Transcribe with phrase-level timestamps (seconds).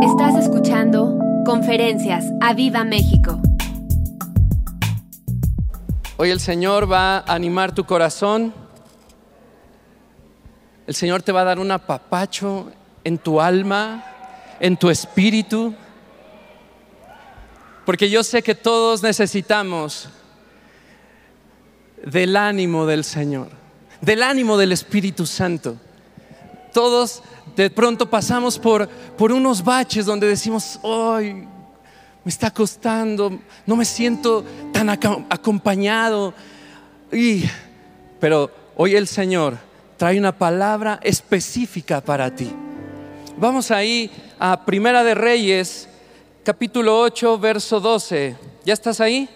[0.00, 3.40] Estás escuchando Conferencias a Viva México.
[6.16, 8.54] Hoy el Señor va a animar tu corazón.
[10.86, 12.70] El Señor te va a dar un apapacho
[13.02, 14.04] en tu alma,
[14.60, 15.74] en tu espíritu.
[17.84, 20.10] Porque yo sé que todos necesitamos
[22.04, 23.48] del ánimo del Señor,
[24.00, 25.76] del ánimo del Espíritu Santo.
[26.72, 27.22] Todos
[27.56, 31.46] de pronto pasamos por, por unos baches donde decimos, ay,
[32.24, 36.34] me está costando, no me siento tan acompañado.
[37.12, 37.44] Y,
[38.20, 39.58] pero hoy el Señor
[39.96, 42.52] trae una palabra específica para ti.
[43.36, 45.88] Vamos ahí a Primera de Reyes,
[46.44, 48.36] capítulo 8, verso 12.
[48.64, 49.28] ¿Ya estás ahí?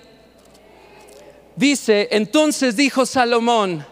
[1.56, 3.84] Dice, entonces dijo Salomón,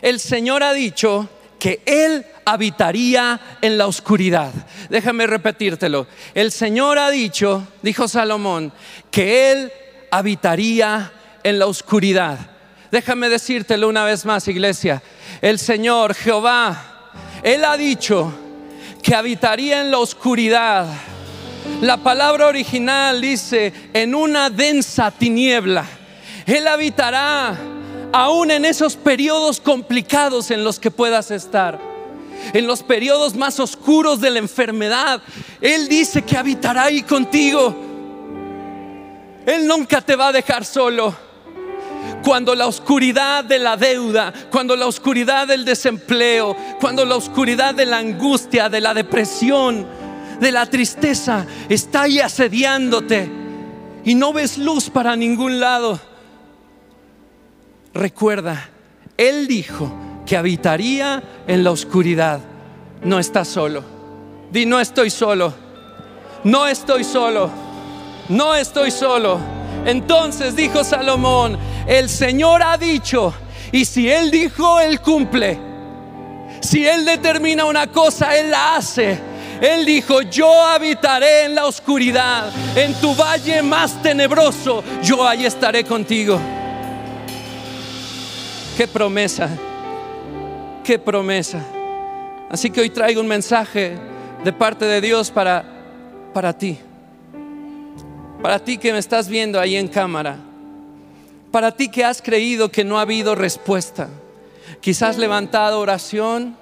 [0.00, 4.52] el Señor ha dicho que Él habitaría en la oscuridad.
[4.88, 6.06] Déjame repetírtelo.
[6.34, 8.72] El Señor ha dicho, dijo Salomón,
[9.10, 9.72] que Él
[10.10, 12.38] habitaría en la oscuridad.
[12.90, 15.02] Déjame decírtelo una vez más, iglesia.
[15.42, 17.10] El Señor, Jehová,
[17.42, 18.32] Él ha dicho
[19.02, 20.86] que habitaría en la oscuridad.
[21.82, 25.84] La palabra original dice, en una densa tiniebla.
[26.46, 27.58] Él habitará
[28.12, 31.88] aún en esos periodos complicados en los que puedas estar
[32.52, 35.20] en los periodos más oscuros de la enfermedad.
[35.60, 37.74] Él dice que habitará ahí contigo.
[39.46, 41.14] Él nunca te va a dejar solo.
[42.22, 47.86] Cuando la oscuridad de la deuda, cuando la oscuridad del desempleo, cuando la oscuridad de
[47.86, 49.86] la angustia, de la depresión,
[50.40, 53.30] de la tristeza está ahí asediándote
[54.04, 56.00] y no ves luz para ningún lado,
[57.98, 58.70] recuerda,
[59.16, 59.92] Él dijo,
[60.28, 62.40] que habitaría en la oscuridad,
[63.02, 63.82] no está solo.
[64.52, 65.54] Di, no estoy solo.
[66.44, 67.50] No estoy solo.
[68.28, 69.38] No estoy solo.
[69.86, 73.32] Entonces dijo Salomón, el Señor ha dicho,
[73.72, 75.58] y si Él dijo, Él cumple.
[76.60, 79.18] Si Él determina una cosa, Él la hace.
[79.62, 85.84] Él dijo, yo habitaré en la oscuridad, en tu valle más tenebroso, yo ahí estaré
[85.84, 86.38] contigo.
[88.78, 89.50] Qué promesa
[90.88, 91.62] qué promesa.
[92.48, 93.98] Así que hoy traigo un mensaje
[94.42, 95.62] de parte de Dios para,
[96.32, 96.78] para ti.
[98.40, 100.38] Para ti que me estás viendo ahí en cámara.
[101.50, 104.08] Para ti que has creído que no ha habido respuesta.
[104.80, 106.56] Quizás levantado oración.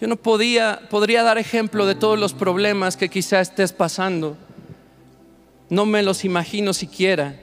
[0.00, 4.36] Yo no podía, podría dar ejemplo de todos los problemas que quizás estés pasando.
[5.68, 7.36] No me los imagino siquiera.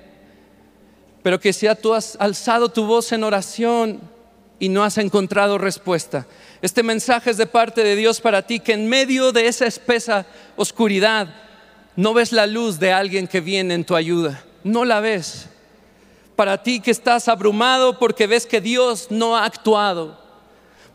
[1.23, 3.99] Pero que si tú has alzado tu voz en oración,
[4.59, 6.27] y no has encontrado respuesta.
[6.61, 10.25] Este mensaje es de parte de Dios para ti, que en medio de esa espesa
[10.57, 11.33] oscuridad
[11.95, 14.43] no ves la luz de alguien que viene en tu ayuda.
[14.63, 15.47] No la ves.
[16.35, 20.19] Para ti que estás abrumado porque ves que Dios no ha actuado.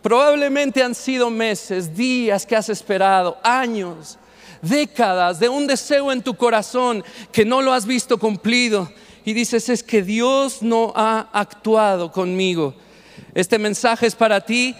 [0.02, 4.18] Probablemente han sido meses, días que has esperado, años,
[4.60, 7.02] décadas de un deseo en tu corazón
[7.32, 8.90] que no lo has visto cumplido.
[9.24, 12.74] Y dices, es que Dios no ha actuado conmigo.
[13.34, 14.74] Este mensaje es para ti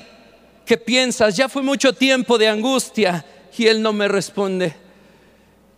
[0.66, 3.25] que piensas, ya fue mucho tiempo de angustia
[3.56, 4.75] y Él no me responde.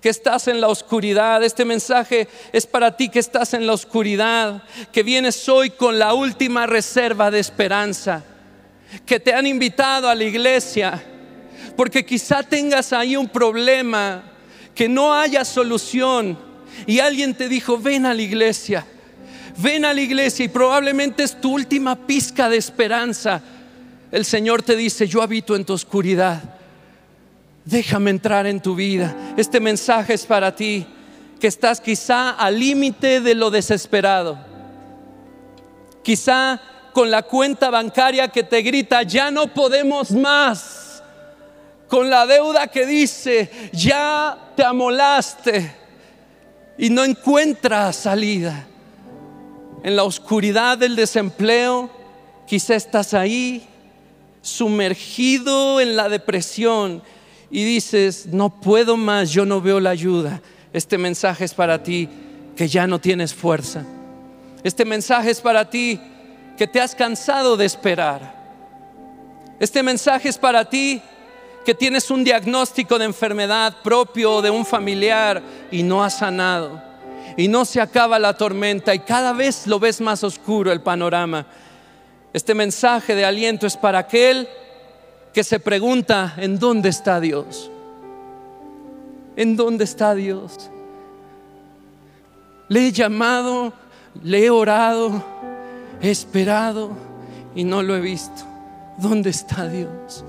[0.01, 1.43] Que estás en la oscuridad.
[1.43, 4.63] Este mensaje es para ti que estás en la oscuridad,
[4.93, 8.25] que vienes hoy con la última reserva de esperanza,
[9.05, 11.05] que te han invitado a la iglesia,
[11.77, 14.33] porque quizá tengas ahí un problema,
[14.75, 16.46] que no haya solución
[16.87, 18.87] y alguien te dijo, ven a la iglesia
[19.57, 23.43] ven a la iglesia y probablemente es tu última pizca de esperanza.
[24.13, 26.43] El Señor te dice, yo habito en tu oscuridad.
[27.65, 29.35] Déjame entrar en tu vida.
[29.37, 30.87] Este mensaje es para ti,
[31.41, 34.39] que estás quizá al límite de lo desesperado.
[36.03, 36.61] Quizá
[36.93, 41.03] con la cuenta bancaria que te grita, ya no podemos más.
[41.89, 45.86] Con la deuda que dice, ya te amolaste
[46.79, 48.67] y no encuentras salida
[49.83, 51.91] en la oscuridad del desempleo,
[52.47, 53.67] quizá estás ahí
[54.43, 57.03] sumergido en la depresión
[57.51, 60.43] y dices, no puedo más, yo no veo la ayuda.
[60.73, 62.09] Este mensaje es para ti
[62.57, 63.85] que ya no tienes fuerza.
[64.63, 66.01] Este mensaje es para ti
[66.57, 68.35] que te has cansado de esperar.
[69.61, 71.01] Este mensaje es para ti
[71.67, 75.43] que tienes un diagnóstico de enfermedad propio de un familiar
[75.73, 76.81] y no has sanado
[77.37, 81.45] y no se acaba la tormenta y cada vez lo ves más oscuro el panorama.
[82.33, 84.49] Este mensaje de aliento es para aquel
[85.35, 87.69] que se pregunta, ¿en dónde está Dios?
[89.35, 90.71] ¿En dónde está Dios?
[92.69, 93.73] Le he llamado,
[94.23, 95.21] le he orado,
[96.01, 96.91] he esperado
[97.57, 98.45] y no lo he visto.
[98.99, 100.25] ¿Dónde está Dios?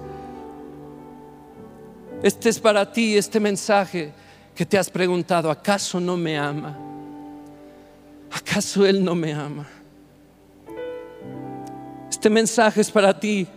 [2.23, 4.11] Este es para ti, este mensaje
[4.55, 6.75] que te has preguntado, ¿acaso no me ama?
[8.31, 9.67] ¿Acaso Él no me ama?
[12.09, 13.47] Este mensaje es para ti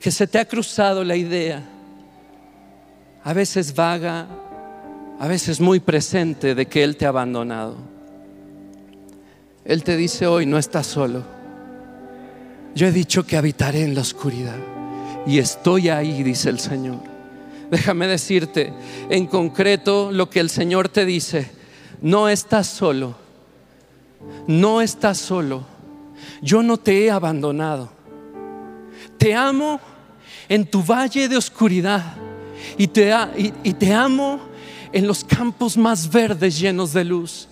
[0.00, 1.62] que se te ha cruzado la idea,
[3.22, 4.26] a veces vaga,
[5.20, 7.76] a veces muy presente, de que Él te ha abandonado.
[9.64, 11.22] Él te dice hoy, no estás solo.
[12.74, 14.58] Yo he dicho que habitaré en la oscuridad
[15.26, 17.11] y estoy ahí, dice el Señor.
[17.72, 18.72] Déjame decirte
[19.08, 21.50] en concreto lo que el Señor te dice.
[22.00, 23.16] No estás solo.
[24.46, 25.64] No estás solo.
[26.40, 27.90] Yo no te he abandonado.
[29.18, 29.80] Te amo
[30.48, 32.14] en tu valle de oscuridad
[32.78, 33.12] y te,
[33.92, 34.40] amo
[34.92, 37.48] en los campos más verdes llenos de luz.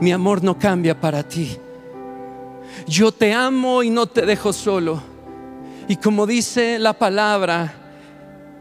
[0.00, 1.58] Mi amor no cambia para ti
[2.86, 5.02] yo te amo y no te dejo solo.
[5.88, 7.83] Y como dice la palabra,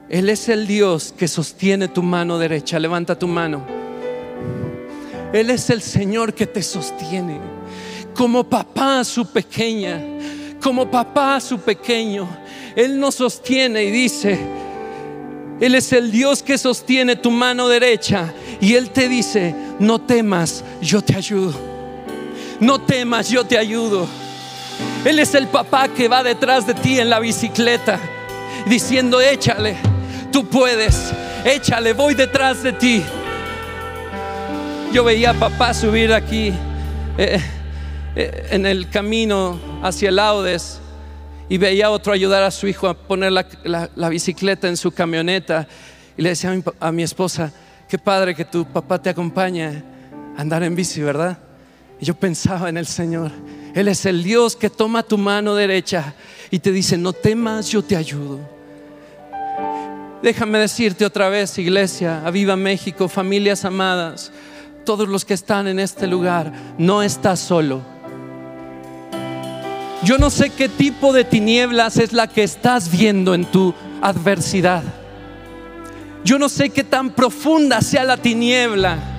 [0.10, 2.80] Él es el Dios que sostiene tu mano derecha.
[2.80, 3.66] Levanta tu mano.
[5.34, 7.40] Él es el Señor que te sostiene.
[8.14, 10.00] Como papá a su pequeña,
[10.62, 12.28] como papá a su pequeño.
[12.76, 14.40] Él nos sostiene y dice,
[15.60, 18.34] Él es el Dios que sostiene tu mano derecha.
[18.62, 21.74] Y Él te dice, no temas, yo te ayudo
[22.64, 24.08] no temas, yo te ayudo.
[25.06, 28.00] Él es el papá que va detrás de ti en la bicicleta,
[28.66, 29.76] diciendo, échale,
[30.34, 31.14] tú puedes,
[31.46, 33.04] échale, voy detrás de ti.
[34.92, 36.52] Yo veía a papá subir aquí
[37.18, 37.40] eh,
[38.16, 40.80] eh, en el camino hacia el Audes
[41.48, 45.68] y veía a otro ayudar a su hijo a poner la, bicicleta en su camioneta
[46.18, 47.54] y le decía a mi, a mi esposa,
[47.88, 49.84] qué padre que tu papá te acompañe
[50.36, 51.38] a andar en bici, ¿verdad?
[52.02, 53.32] yo pensaba en el Señor.
[53.76, 56.16] Él es el Dios que toma tu mano derecha
[56.52, 58.53] y te dice, no temas, yo te ayudo.
[60.24, 64.32] Déjame decirte otra vez, iglesia, Aviva México, familias amadas,
[64.86, 67.82] todos los que están en este lugar, no estás solo.
[70.02, 74.84] Yo no sé qué tipo de tinieblas es la que estás viendo en tu adversidad.
[76.24, 79.10] Yo no sé qué tan profunda sea la tiniebla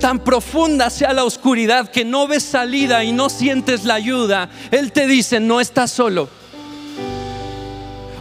[0.00, 4.92] tan profunda sea la oscuridad que no ves salida y no sientes la ayuda, Él
[4.92, 6.28] te dice, no estás solo.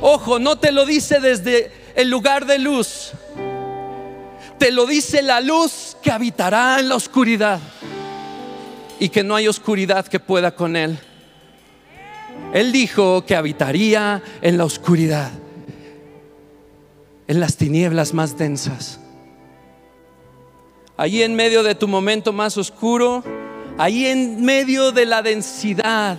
[0.02, 3.12] Ojo, no te lo dice desde el lugar de luz,
[4.60, 7.60] te lo dice la luz que habitará en la oscuridad
[9.00, 11.00] y que no hay oscuridad que pueda con Él.
[12.54, 15.32] Él dijo que habitaría en la oscuridad,
[17.28, 19.00] en las tinieblas más densas.
[20.96, 23.24] Ahí en medio de tu momento más oscuro,
[23.78, 26.18] ahí en medio de la densidad,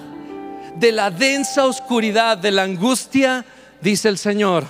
[0.76, 3.44] de la densa oscuridad, de la angustia,
[3.80, 4.64] dice el Señor,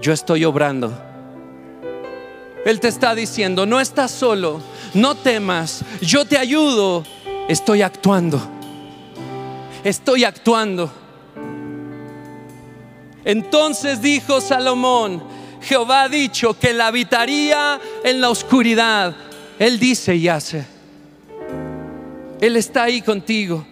[0.00, 0.92] yo estoy obrando.
[2.64, 4.60] Él te está diciendo, no estás solo,
[4.94, 7.04] no temas, yo te ayudo,
[7.48, 8.40] estoy actuando.
[9.84, 10.90] Estoy actuando.
[13.24, 15.22] Entonces dijo Salomón,
[15.60, 19.14] Jehová ha dicho que la habitaría en la oscuridad.
[19.58, 20.66] Él dice y hace.
[22.40, 23.66] Él está ahí contigo.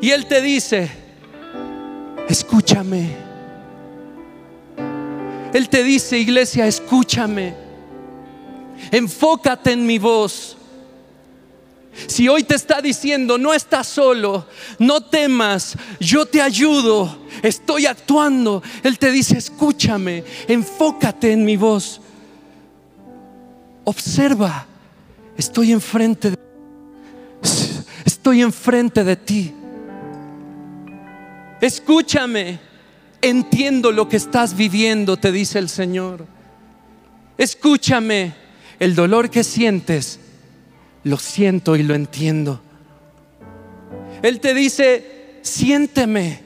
[0.00, 0.90] Y Él te dice,
[2.28, 3.29] escúchame.
[5.52, 7.54] Él te dice, iglesia, escúchame.
[8.90, 10.56] Enfócate en mi voz.
[12.06, 14.46] Si hoy te está diciendo, no estás solo,
[14.78, 22.00] no temas, yo te ayudo, estoy actuando, Él te dice, escúchame, enfócate en mi voz.
[23.84, 24.66] Observa,
[25.36, 26.38] estoy enfrente de,
[28.04, 29.54] estoy enfrente de ti.
[31.60, 32.60] Escúchame,
[33.22, 36.26] entiendo lo que estás viviendo, te dice el Señor.
[37.38, 38.34] Escúchame,
[38.78, 40.20] el dolor que sientes
[41.04, 42.60] lo siento y lo entiendo.
[44.22, 46.40] Él te dice, siénteme.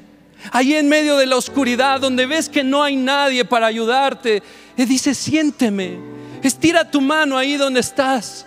[0.52, 4.42] Ahí en medio de la oscuridad, donde ves que no hay nadie para ayudarte,
[4.76, 5.98] Él dice, siénteme.
[6.42, 8.46] Estira tu mano ahí donde estás.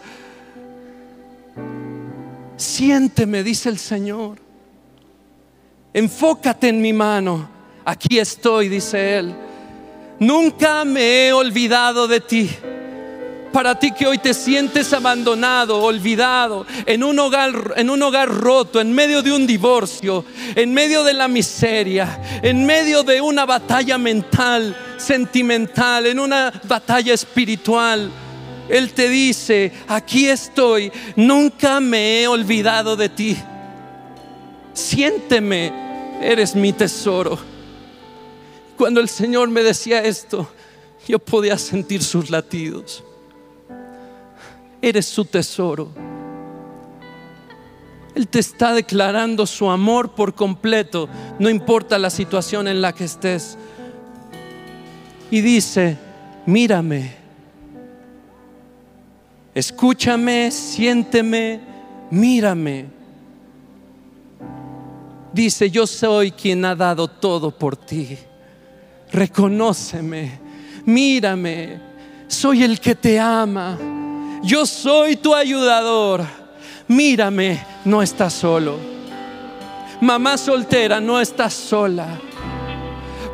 [2.56, 4.38] Siénteme, dice el Señor.
[5.94, 7.57] Enfócate en mi mano.
[7.88, 9.34] Aquí estoy, dice Él.
[10.20, 12.50] Nunca me he olvidado de ti
[13.54, 18.82] para ti que hoy te sientes abandonado, olvidado, en un hogar, en un hogar roto,
[18.82, 23.98] en medio de un divorcio, en medio de la miseria, en medio de una batalla
[23.98, 28.12] mental, sentimental, en una batalla espiritual,
[28.68, 33.38] Él te dice, aquí estoy, nunca me he olvidado de ti.
[34.74, 37.57] Siénteme, eres mi tesoro.
[38.78, 40.48] Cuando el Señor me decía esto,
[41.08, 43.04] yo podía sentir sus latidos.
[44.82, 45.90] Eres su tesoro.
[48.14, 53.06] Él te está declarando su amor por completo, no importa la situación en la que
[53.06, 53.58] estés.
[55.30, 55.98] Y dice,
[56.46, 57.16] mírame,
[59.54, 61.62] escúchame, siénteme,
[62.10, 62.86] mírame.
[65.34, 68.18] Dice, yo soy quien ha dado todo por ti.
[69.12, 70.40] Reconóceme,
[70.86, 71.80] mírame,
[72.28, 73.78] soy el que te ama.
[74.44, 76.26] Yo soy tu ayudador.
[76.88, 78.78] Mírame, no estás solo.
[80.02, 82.20] Mamá soltera, no estás sola.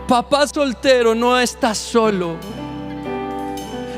[0.08, 2.38] Papá soltero, no estás solo.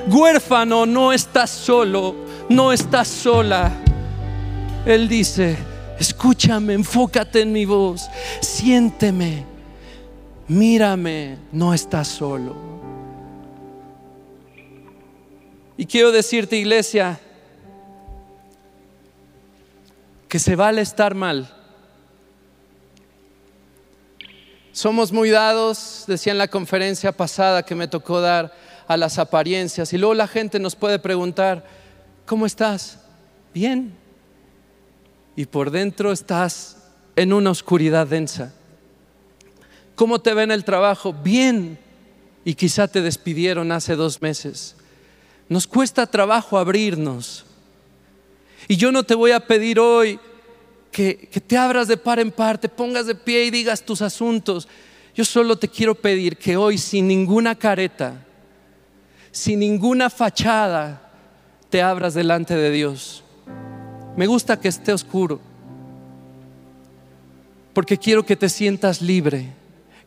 [0.07, 2.15] Huérfano, no estás solo.
[2.49, 3.71] No estás sola.
[4.85, 5.57] Él dice,
[5.99, 8.07] escúchame, enfócate en mi voz,
[8.39, 9.45] siénteme,
[10.47, 12.55] mírame, no estás solo.
[15.77, 17.19] Y quiero decirte, iglesia,
[20.29, 21.51] que se vale estar mal.
[24.71, 28.53] Somos muy dados, decía en la conferencia pasada que me tocó dar,
[28.87, 29.93] a las apariencias.
[29.93, 31.65] Y luego la gente nos puede preguntar,
[32.25, 32.99] ¿cómo estás?
[33.53, 33.93] Bien.
[35.35, 36.77] Y por dentro estás
[37.15, 38.53] en una oscuridad densa.
[39.95, 41.13] ¿Cómo te ven el trabajo?
[41.13, 41.79] Bien.
[42.43, 44.75] Y quizá te despidieron hace dos meses.
[45.49, 47.45] Nos cuesta trabajo abrirnos.
[48.67, 50.19] Y yo no te voy a pedir hoy
[50.91, 54.01] que, que, te abras de par en par, te pongas de pie y digas tus
[54.01, 54.67] asuntos.
[55.15, 58.25] Yo solo te quiero pedir que hoy sin ninguna careta,
[59.31, 61.11] sin ninguna fachada,
[61.69, 63.23] te abras delante de Dios.
[64.15, 65.39] Me gusta que esté oscuro,
[67.73, 69.53] porque quiero que te sientas libre,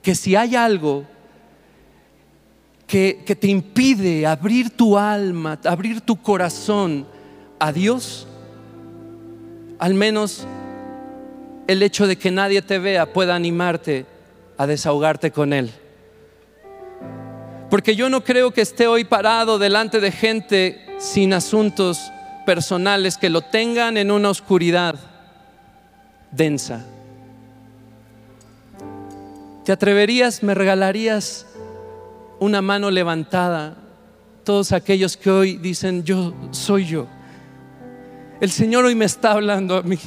[0.02, 1.04] que si hay algo
[2.86, 7.06] que, que te impide abrir tu alma, abrir tu corazón
[7.58, 8.26] a Dios,
[9.78, 10.46] al menos
[11.66, 14.06] el hecho de que nadie te vea pueda animarte
[14.56, 15.70] a desahogarte con Él.
[17.70, 22.10] Porque yo no creo que esté hoy parado delante de gente sin asuntos
[22.46, 24.94] personales que lo tengan en una oscuridad
[26.30, 26.84] densa.
[29.68, 31.44] ¿Te atreverías, me regalarías
[32.38, 33.76] una mano levantada?
[34.42, 37.06] Todos aquellos que hoy dicen, yo soy yo.
[38.40, 39.98] El Señor hoy me está hablando a mí.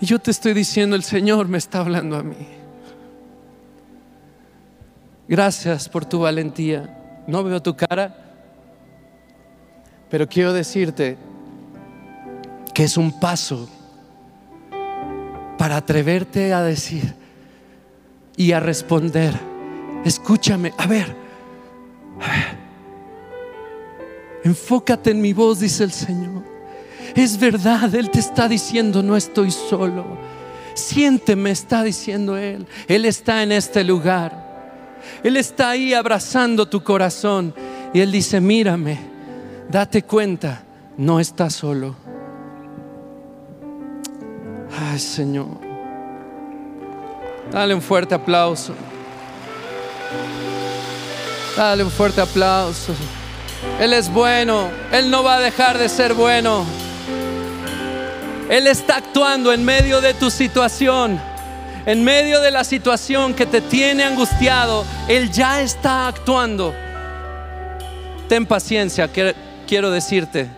[0.00, 2.48] Y yo te estoy diciendo, el Señor me está hablando a mí.
[5.28, 7.22] Gracias por tu valentía.
[7.28, 8.12] No veo tu cara,
[10.10, 11.30] pero quiero decirte
[12.74, 13.68] que es un paso
[15.58, 17.14] para atreverte a decir
[18.36, 19.34] y a responder,
[20.04, 21.14] escúchame, a ver,
[22.20, 22.58] a ver,
[24.44, 26.42] enfócate en mi voz, dice el Señor.
[27.14, 30.06] Es verdad, Él te está diciendo, no estoy solo.
[30.74, 32.66] Siénteme, está diciendo Él.
[32.88, 34.98] Él está en este lugar.
[35.22, 37.54] Él está ahí abrazando tu corazón.
[37.92, 38.98] Y Él dice, mírame,
[39.68, 40.62] date cuenta,
[40.96, 42.09] no estás solo.
[44.78, 45.48] Ay, Señor.
[47.50, 48.74] Dale un fuerte aplauso.
[51.56, 52.94] Dale un fuerte aplauso.
[53.80, 54.70] Él es bueno.
[54.92, 56.64] Él no va a dejar de ser bueno.
[58.48, 61.20] Él está actuando en medio de tu situación,
[61.86, 64.84] en medio de la situación que te tiene angustiado.
[65.06, 66.74] Él ya está actuando.
[68.28, 69.08] Ten paciencia,
[69.66, 70.48] quiero decirte.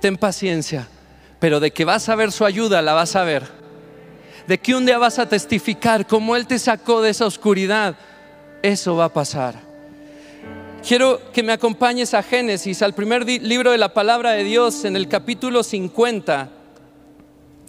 [0.00, 0.86] Ten paciencia,
[1.38, 3.44] pero de que vas a ver su ayuda, la vas a ver.
[4.46, 7.96] De que un día vas a testificar cómo Él te sacó de esa oscuridad,
[8.62, 9.60] eso va a pasar.
[10.86, 14.94] Quiero que me acompañes a Génesis, al primer libro de la palabra de Dios, en
[14.96, 16.50] el capítulo 50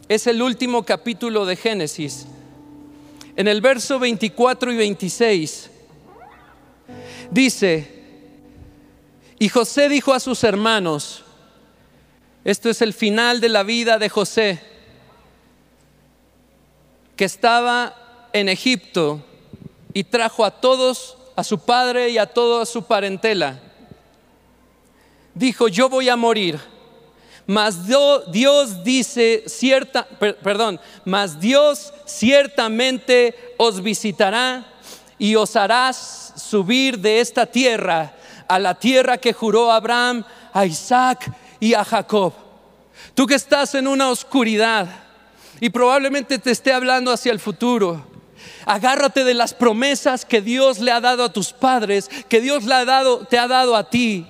[0.08, 2.28] es el último capítulo de Génesis.
[3.36, 5.70] En el verso 24 y 26
[7.30, 8.04] dice,
[9.38, 11.24] y José dijo a sus hermanos,
[12.48, 14.62] esto es el final de la vida de José,
[17.18, 19.22] que estaba en Egipto
[19.94, 23.60] y trajo a todos, a su padre y a toda su parentela.
[25.34, 26.58] Dijo, yo voy a morir
[27.46, 34.66] Mas Dios dice cierta, perdón, mas Dios ciertamente os visitará
[35.20, 38.14] y os harás subir de esta tierra
[38.48, 40.24] a la tierra que juró Abraham,
[40.54, 42.34] a Isaac y a Jacob.
[43.14, 44.88] Tú que estás en una oscuridad
[45.60, 48.06] y probablemente te esté hablando hacia el futuro.
[48.66, 52.74] Agárrate de las promesas que Dios le ha dado a tus padres, que Dios le
[52.74, 54.26] ha dado, te ha dado a ti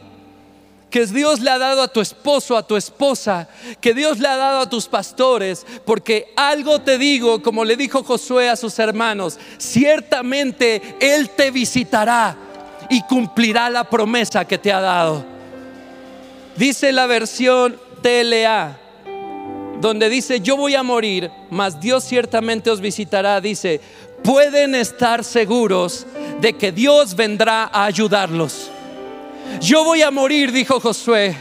[0.90, 3.48] que Dios le ha dado a tu esposo, a tu esposa,
[3.82, 8.04] que Dios le ha dado a tus pastores, porque algo te digo, como le dijo
[8.04, 12.36] Josué a sus hermanos, ciertamente Él te visitará
[12.90, 15.37] y cumplirá la promesa que te ha dado.
[16.58, 18.80] Dice la versión TLA,
[19.80, 23.80] donde dice, yo voy a morir, mas Dios ciertamente os visitará, dice,
[24.24, 26.08] pueden estar seguros
[26.42, 28.72] de que Dios vendrá a ayudarlos.
[29.62, 31.36] Yo voy a morir, dijo Josué,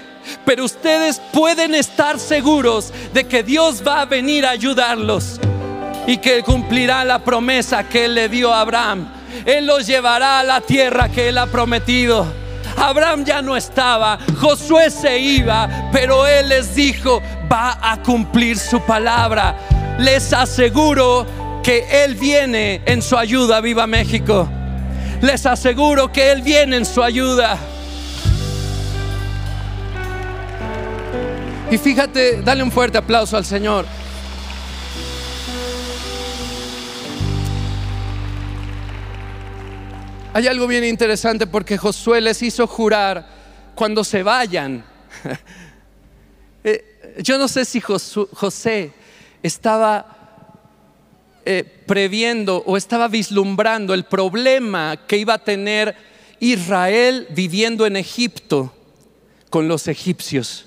[0.44, 5.40] pero ustedes pueden estar seguros de que Dios va a venir a ayudarlos
[6.06, 9.08] y que cumplirá la promesa que Él le dio a Abraham.
[9.46, 12.45] Él los llevará a la tierra que Él ha prometido.
[12.76, 18.80] Abraham ya no estaba, Josué se iba, pero Él les dijo, va a cumplir su
[18.80, 19.56] palabra.
[19.98, 21.26] Les aseguro
[21.62, 24.48] que Él viene en su ayuda, viva México.
[25.22, 27.58] Les aseguro que Él viene en su ayuda.
[31.70, 33.86] Y fíjate, dale un fuerte aplauso al Señor.
[40.36, 43.26] Hay algo bien interesante porque Josué les hizo jurar
[43.74, 44.84] cuando se vayan.
[46.62, 48.92] Eh, yo no sé si José
[49.40, 50.04] estaba
[51.44, 55.94] eh, previendo o estaba vislumbrando el problema que iba a tener
[56.40, 58.74] Israel viviendo en Egipto
[59.48, 60.66] con los egipcios.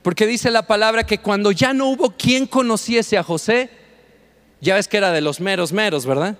[0.00, 3.68] Porque dice la palabra que cuando ya no hubo quien conociese a José,
[4.62, 6.38] ya ves que era de los meros meros, ¿verdad?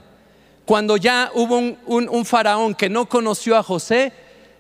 [0.64, 4.12] Cuando ya hubo un, faraón que no conoció a José,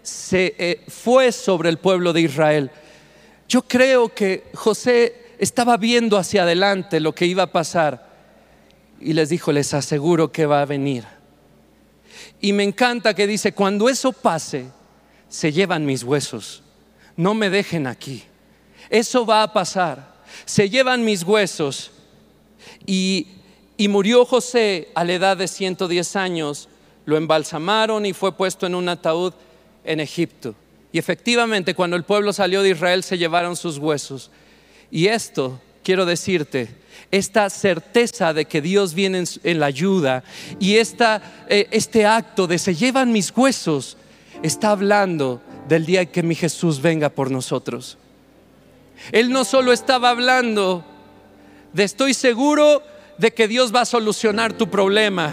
[0.02, 2.70] se eh, fue sobre el pueblo de Israel.
[3.48, 8.10] Yo creo que José estaba viendo hacia adelante lo que iba a pasar
[9.00, 11.04] y les dijo, les aseguro que va a venir.
[12.40, 14.66] Y me encanta que dice, cuando eso pase,
[15.28, 16.62] se llevan mis huesos,
[17.16, 18.24] no me dejen aquí.
[18.90, 20.12] Eso va a pasar.
[20.44, 21.90] Se llevan mis huesos.
[22.86, 23.26] Y,
[23.88, 26.68] murió José a la edad de 110 años.
[27.04, 29.32] Lo embalsamaron y fue puesto en un ataúd
[29.84, 30.54] en Egipto.
[30.92, 34.30] Y efectivamente, cuando el pueblo salió de Israel, se llevaron sus huesos.
[34.90, 36.68] Y esto, quiero decirte,
[37.10, 40.22] esta certeza de que Dios viene en, la ayuda
[40.60, 43.96] y esta, eh, este acto de se llevan mis huesos,
[44.42, 47.96] está hablando del día que mi Jesús venga por nosotros.
[49.10, 50.84] Él no solo estaba hablando
[51.72, 52.82] de estoy seguro
[53.22, 55.32] de que Dios va a solucionar tu problema.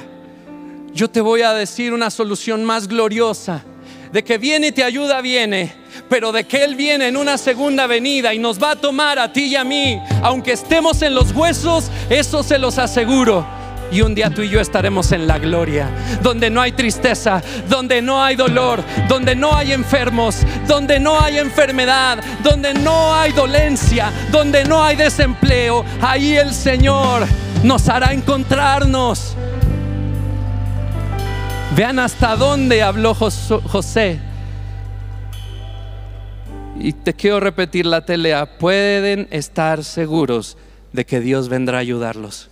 [0.93, 3.63] Yo te voy a decir una solución más gloriosa.
[4.11, 5.73] De que viene y te ayuda, viene.
[6.07, 9.33] Pero de que Él viene en una segunda venida y nos va a tomar a
[9.33, 9.99] ti y a mí.
[10.21, 13.43] Aunque estemos en los huesos, eso se los aseguro
[13.91, 15.89] y un día tú y yo estaremos en la gloria,
[16.21, 21.39] donde no hay tristeza, donde no hay dolor, donde no hay enfermos, donde no hay
[21.39, 25.83] enfermedad, donde no hay dolencia, donde no hay desempleo.
[26.01, 27.27] Ahí el Señor
[27.63, 29.35] nos hará encontrarnos.
[31.75, 34.19] Vean hasta dónde habló José.
[36.79, 40.57] Y te quiero repetir la telea, pueden estar seguros
[40.93, 42.49] de que Dios vendrá a ayudarlos.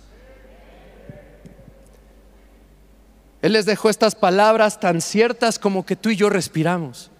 [3.40, 7.10] Él les dejó estas palabras tan ciertas como que tú y yo respiramos.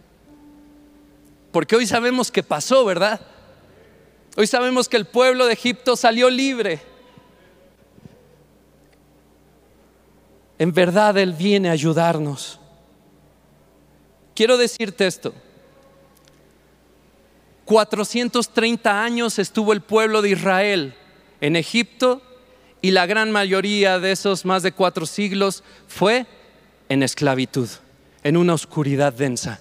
[1.52, 3.20] Porque hoy sabemos que pasó, ¿verdad?
[4.36, 6.80] Hoy sabemos que el pueblo de Egipto salió libre.
[10.58, 12.58] En verdad Él viene a ayudarnos.
[14.34, 15.34] Quiero decirte esto.
[17.64, 20.94] 430 años estuvo el pueblo de Israel
[21.40, 22.22] en Egipto
[22.80, 26.26] y la gran mayoría de esos más de cuatro siglos fue
[26.88, 27.68] en esclavitud,
[28.22, 29.60] en una oscuridad densa.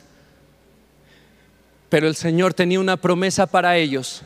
[1.89, 4.21] Pero el Señor tenía una promesa para ellos.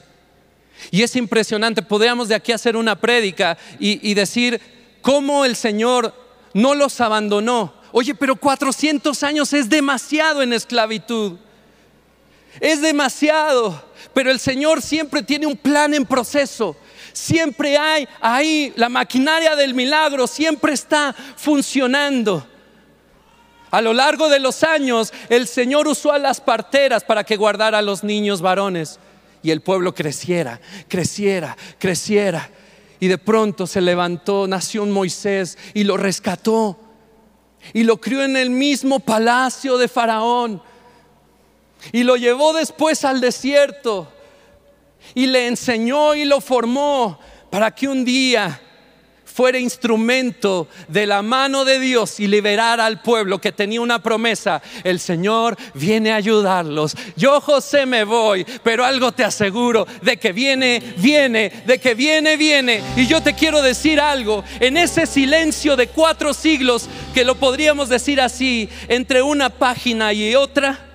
[0.91, 4.59] Y es impresionante, podríamos de aquí hacer una prédica y, y decir
[5.01, 6.13] cómo el Señor
[6.53, 7.73] no los abandonó.
[7.91, 11.37] Oye, pero 400 años es demasiado en esclavitud.
[12.59, 13.83] Es demasiado.
[14.13, 16.75] Pero el Señor siempre tiene un plan en proceso.
[17.13, 22.47] Siempre hay ahí la maquinaria del milagro, siempre está funcionando.
[23.69, 27.77] A lo largo de los años, el Señor usó a las parteras para que guardara
[27.77, 28.99] a los niños varones.
[29.43, 32.47] y el pueblo creciera, creciera, creciera.
[33.01, 36.77] Y de pronto se levantó, nació un Moisés y lo rescató.
[37.73, 40.61] Y lo crió en el mismo palacio de Faraón.
[41.91, 44.07] Y lo llevó después al desierto.
[45.15, 48.61] Y le enseñó y lo formó para que un día
[49.31, 54.61] fuera instrumento de la mano de Dios y liberara al pueblo que tenía una promesa,
[54.83, 56.95] el Señor viene a ayudarlos.
[57.15, 62.37] Yo José me voy, pero algo te aseguro, de que viene, viene, de que viene,
[62.37, 62.81] viene.
[62.95, 67.89] Y yo te quiero decir algo, en ese silencio de cuatro siglos, que lo podríamos
[67.89, 70.87] decir así, entre una página y otra,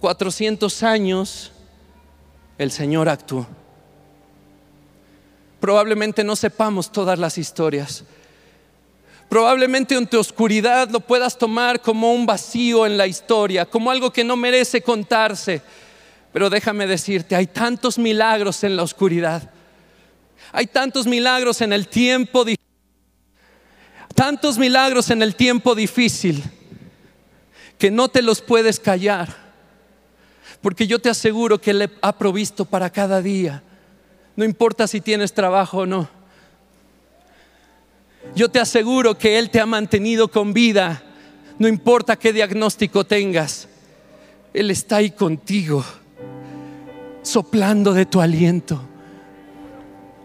[0.00, 1.52] 400 años,
[2.58, 3.46] el Señor actuó.
[5.64, 8.04] Probablemente no sepamos todas las historias.
[9.30, 14.12] Probablemente en tu oscuridad lo puedas tomar como un vacío en la historia, como algo
[14.12, 15.62] que no merece contarse.
[16.34, 19.50] Pero déjame decirte, hay tantos milagros en la oscuridad.
[20.52, 22.68] Hay tantos milagros en el tiempo difícil.
[24.14, 26.44] Tantos milagros en el tiempo difícil
[27.78, 29.34] que no te los puedes callar.
[30.60, 33.62] Porque yo te aseguro que Él ha provisto para cada día.
[34.36, 36.08] No importa si tienes trabajo o no.
[38.34, 41.02] Yo te aseguro que Él te ha mantenido con vida.
[41.58, 43.68] No importa qué diagnóstico tengas.
[44.52, 45.84] Él está ahí contigo,
[47.22, 48.80] soplando de tu aliento.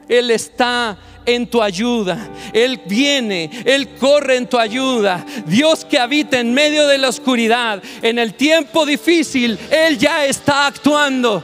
[0.08, 2.30] Él está en tu ayuda.
[2.52, 5.24] Él viene, Él corre en tu ayuda.
[5.46, 10.66] Dios que habita en medio de la oscuridad, en el tiempo difícil, Él ya está
[10.66, 11.44] actuando.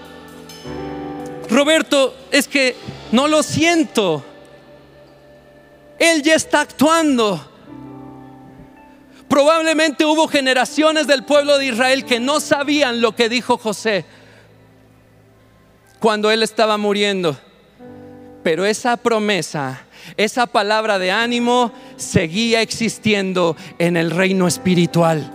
[1.49, 2.75] Roberto, es que
[3.11, 4.23] no lo siento.
[5.99, 7.51] Él ya está actuando.
[9.27, 14.05] Probablemente hubo generaciones del pueblo de Israel que no sabían lo que dijo José
[15.99, 17.37] cuando él estaba muriendo.
[18.43, 19.81] Pero esa promesa,
[20.17, 25.31] esa palabra de ánimo seguía existiendo en el reino espiritual.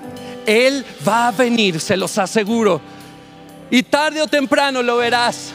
[0.47, 2.81] Él va a venir, se los aseguro.
[3.71, 5.53] Y tarde o temprano lo verás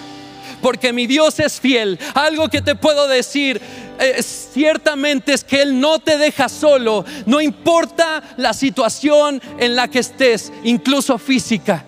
[0.65, 1.99] porque mi Dios es fiel.
[2.15, 3.62] Algo que te puedo decir
[3.99, 9.88] eh, ciertamente es que Él no te deja solo, no importa la situación en la
[9.88, 11.86] que estés, incluso física.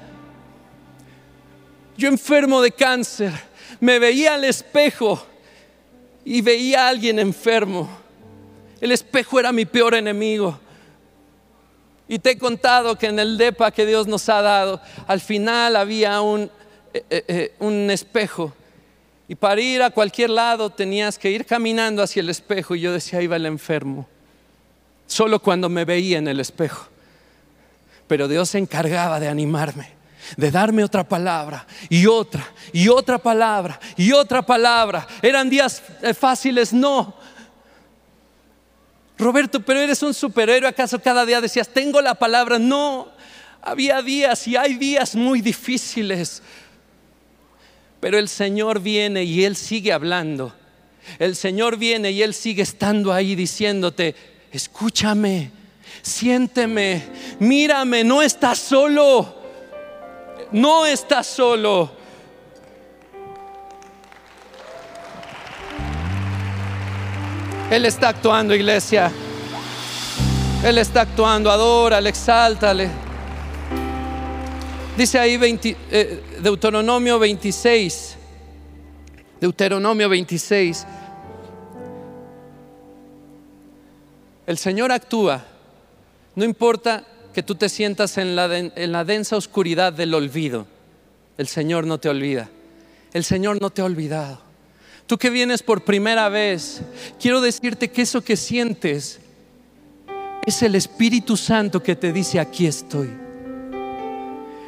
[1.98, 3.32] Yo enfermo de cáncer,
[3.80, 5.26] me veía al espejo
[6.24, 7.90] y veía a alguien enfermo.
[8.80, 10.60] El espejo era mi peor enemigo.
[12.08, 15.76] Y te he contado que en el DEPA que Dios nos ha dado, al final
[15.76, 16.52] había un,
[16.94, 18.54] eh, eh, un espejo
[19.28, 22.94] y para ir a cualquier lado tenías que ir caminando hacia el espejo y yo
[22.94, 24.08] decía, ahí va el enfermo.
[25.06, 26.88] Solo cuando me veía en el espejo.
[28.08, 29.90] Pero Dios se encargaba de animarme,
[30.38, 35.06] de darme otra palabra y otra y otra palabra y otra palabra.
[35.22, 36.72] ¿Eran días eh, fáciles?
[36.72, 37.14] No.
[39.18, 40.70] Roberto, pero eres un superhéroe.
[40.70, 42.60] ¿Acaso cada día decías, tengo la palabra?
[42.60, 43.10] No.
[43.62, 46.42] Había días y hay días muy difíciles
[48.08, 50.54] pero el Señor viene y Él sigue hablando.
[51.20, 54.16] El Señor viene y Él sigue estando ahí diciéndote,
[54.50, 55.52] escúchame,
[56.02, 57.04] siénteme,
[57.40, 59.36] mírame, no estás solo,
[60.54, 61.92] no estás solo.
[67.70, 69.12] Él está actuando, iglesia.
[70.64, 73.07] Él está actuando, adórale, exáltale.
[74.98, 75.40] Dice ahí
[75.92, 78.16] eh, Deuteronomio 26,
[79.40, 80.88] Deuteronomio 26.
[84.48, 85.46] El Señor actúa,
[86.34, 90.66] no importa que tú te sientas en la, en la densa oscuridad del olvido,
[91.38, 92.50] el Señor no te olvida,
[93.14, 94.42] el Señor no te ha olvidado.
[95.06, 96.82] Tú que vienes por primera vez,
[97.22, 99.20] quiero decirte que eso que sientes
[100.44, 103.27] es el Espíritu Santo que te dice, aquí estoy.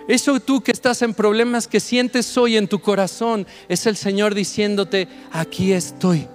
[0.09, 4.33] Eso tú que estás en problemas que sientes hoy en tu corazón, es el Señor
[4.33, 6.27] diciéndote, aquí estoy.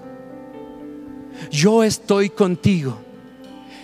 [1.50, 3.00] Yo estoy contigo.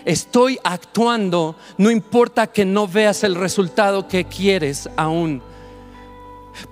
[0.04, 5.42] Estoy actuando, no importa que no veas el resultado que quieres aún.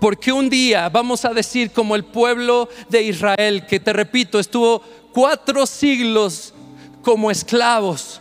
[0.00, 4.80] Porque un día vamos a decir como el pueblo de Israel, que te repito, estuvo
[5.12, 6.54] cuatro siglos
[7.02, 8.20] como esclavos,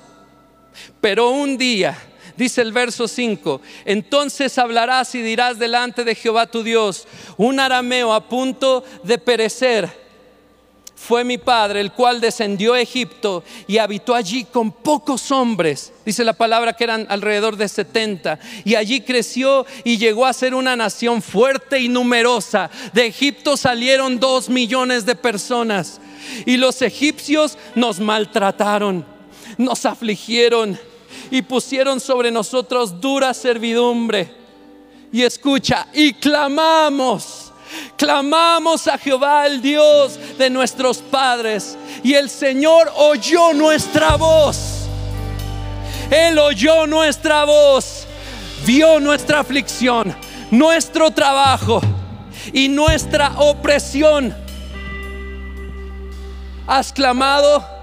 [1.00, 1.96] pero un día
[2.38, 8.14] Dice el verso 5, entonces hablarás y dirás delante de Jehová tu Dios, un arameo
[8.14, 10.08] a punto de perecer
[10.98, 15.94] fue mi padre, el cual descendió a Egipto y habitó allí con pocos hombres.
[16.04, 18.40] Dice la palabra que eran alrededor de 70.
[18.66, 22.72] Y allí creció y llegó a ser una nación fuerte y numerosa.
[22.94, 26.02] De Egipto salieron dos millones de personas.
[26.48, 29.06] Y los egipcios nos maltrataron,
[29.60, 30.80] nos afligieron
[31.32, 34.34] y pusieron sobre nosotros dura servidumbre.
[35.12, 37.48] Y escucha, y clamamos
[37.98, 44.88] Clamamos a Jehová, el Dios de nuestros padres, y el Señor oyó nuestra voz.
[46.10, 48.06] Él oyó nuestra voz,
[48.66, 50.16] vio nuestra aflicción,
[50.52, 51.82] nuestro trabajo
[52.54, 54.34] y nuestra opresión.
[56.66, 57.77] ¿Has clamado?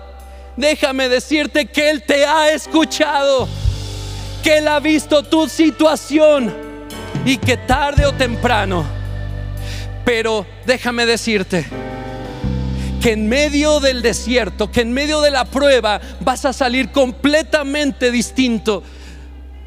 [0.56, 3.48] Déjame decirte que Él te ha escuchado,
[4.42, 6.54] que Él ha visto tu situación
[7.24, 8.84] y que tarde o temprano
[10.04, 11.64] pero déjame decirte
[13.00, 18.10] que en medio del desierto, que en medio de la prueba vas a salir completamente
[18.10, 18.82] distinto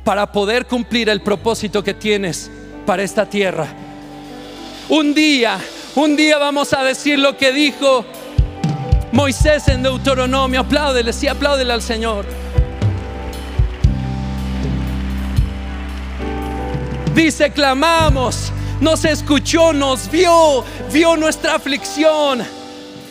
[0.04, 2.50] para poder cumplir el propósito que tienes
[2.86, 3.68] para esta tierra.
[4.90, 5.60] Un día,
[5.96, 8.06] un día vamos a decir lo que dijo
[9.12, 10.62] Moisés en Deuteronomio.
[10.62, 12.26] Apláudele, sí, apláudele al Señor.
[17.14, 22.44] Dice, clamamos nos escuchó, nos vio, vio nuestra aflicción.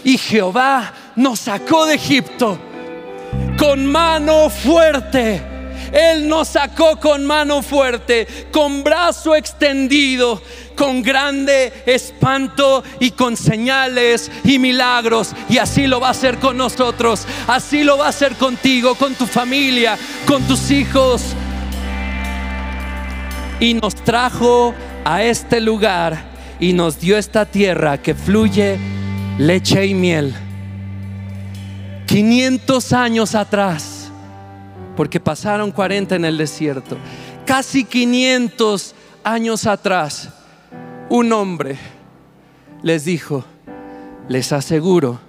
[0.05, 2.59] Y Jehová nos sacó de Egipto
[3.59, 5.43] con mano fuerte.
[5.93, 10.43] Él nos sacó con mano fuerte, con brazo extendido,
[10.77, 15.33] con grande espanto y con señales y milagros.
[15.49, 19.15] Y así lo va a hacer con nosotros, así lo va a hacer contigo, con
[19.15, 21.35] tu familia, con tus hijos.
[23.59, 28.79] Y nos trajo a este lugar y nos dio esta tierra que fluye
[29.39, 30.35] leche y miel.
[32.07, 34.11] 500 años atrás,
[34.97, 36.97] porque pasaron 40 en el desierto,
[37.45, 40.31] casi 500 años atrás,
[41.09, 41.77] un hombre
[42.83, 43.45] les dijo,
[44.29, 45.21] les aseguro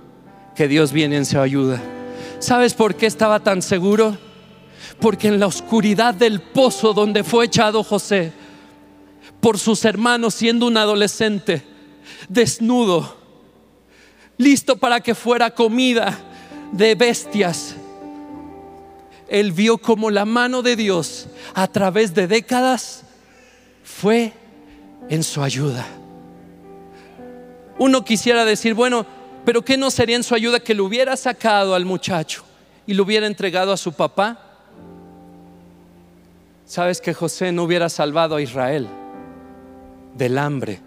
[0.56, 1.82] que Dios viene en su ayuda.
[2.40, 4.18] ¿Sabes por qué estaba tan seguro?
[5.00, 8.32] Porque en la oscuridad del pozo donde fue echado José,
[9.40, 11.64] por sus hermanos siendo un adolescente,
[12.28, 13.18] desnudo,
[14.38, 16.18] listo para que fuera comida
[16.72, 17.76] de bestias.
[19.28, 23.04] Él vio como la mano de Dios a través de décadas
[23.84, 24.34] fue
[25.10, 25.86] en su ayuda.
[27.80, 29.06] Uno quisiera decir, bueno,
[29.46, 32.44] pero ¿qué no sería en su ayuda que lo hubiera sacado al muchacho
[32.86, 34.40] y lo hubiera entregado a su papá?
[36.66, 38.88] ¿Sabes que José no hubiera salvado a Israel?
[40.18, 40.80] del hambre.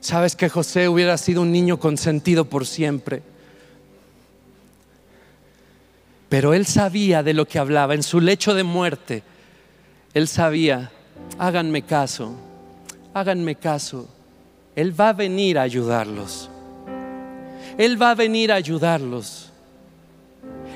[0.00, 3.22] Sabes que José hubiera sido un niño consentido por siempre.
[6.28, 7.94] Pero él sabía de lo que hablaba.
[7.94, 9.22] En su lecho de muerte,
[10.12, 10.90] él sabía,
[11.38, 12.34] háganme caso,
[13.16, 14.06] háganme caso.
[14.74, 16.50] Él va a venir a ayudarlos.
[17.78, 19.50] Él va a venir a ayudarlos.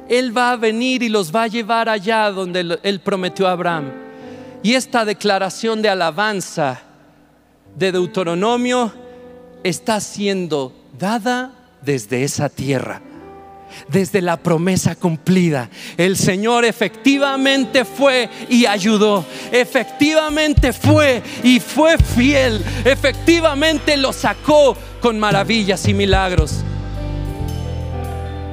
[0.09, 3.93] Él va a venir y los va a llevar allá donde él prometió a Abraham.
[4.63, 6.81] Y esta declaración de alabanza
[7.77, 8.91] de Deuteronomio
[9.63, 13.03] está siendo dada desde esa tierra,
[13.89, 15.71] desde la promesa cumplida.
[15.97, 25.19] El Señor efectivamente fue y ayudó, efectivamente fue y fue fiel, efectivamente lo sacó con
[25.19, 26.61] maravillas y milagros.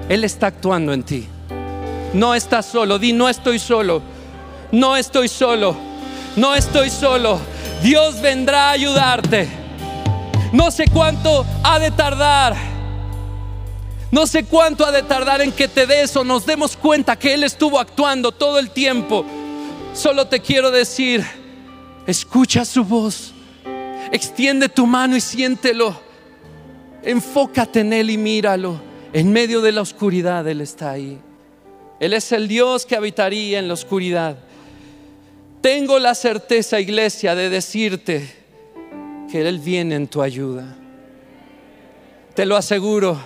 [0.10, 1.28] Él está actuando en ti.
[2.14, 4.02] No estás solo, di no estoy solo,
[4.72, 5.76] no estoy solo,
[6.36, 7.40] no estoy solo
[7.82, 9.48] Dios vendrá a ayudarte.
[10.52, 12.56] No sé cuánto ha de tardar.
[14.10, 17.34] No sé cuánto ha de tardar en que te des o nos demos cuenta que
[17.34, 19.26] Él estuvo actuando todo el tiempo.
[19.94, 21.26] Solo te quiero decir,
[22.06, 23.34] escucha su voz,
[24.12, 26.00] extiende tu mano y siéntelo.
[27.04, 28.80] Enfócate en Él y míralo.
[29.12, 31.20] En medio de la oscuridad Él está ahí.
[32.00, 34.38] Él es el Dios que habitaría en la oscuridad.
[35.62, 38.36] Tengo la certeza, iglesia, de decirte
[39.30, 40.78] que Él viene en tu ayuda.
[42.36, 43.20] Te lo aseguro,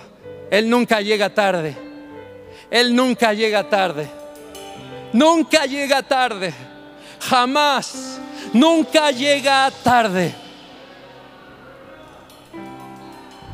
[0.52, 1.74] Él nunca llega tarde.
[2.70, 4.06] Él nunca llega tarde.
[5.14, 6.52] Nunca llega tarde.
[7.20, 8.20] Jamás.
[8.52, 10.34] Nunca llega tarde.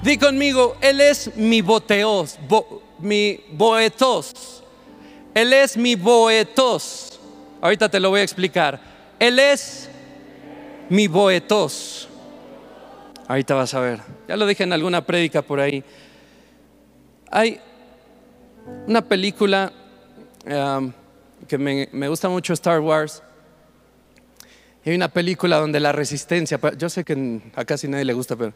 [0.03, 2.37] Di conmigo, Él es mi boteos,
[2.99, 4.65] mi boetos.
[5.35, 7.21] Él es mi boetos.
[7.61, 8.81] Ahorita te lo voy a explicar.
[9.21, 9.89] Él es
[10.89, 12.09] mi boetos.
[13.29, 14.01] Ahorita vas a ver.
[14.27, 15.85] Ya lo dije en alguna prédica por ahí.
[17.31, 17.61] Hay
[18.87, 19.73] una película
[20.47, 20.93] um,
[21.47, 23.23] que me, gusta mucho, Star Wars.
[24.85, 28.55] Hay una película donde la resistencia, yo sé que a casi nadie le gusta, pero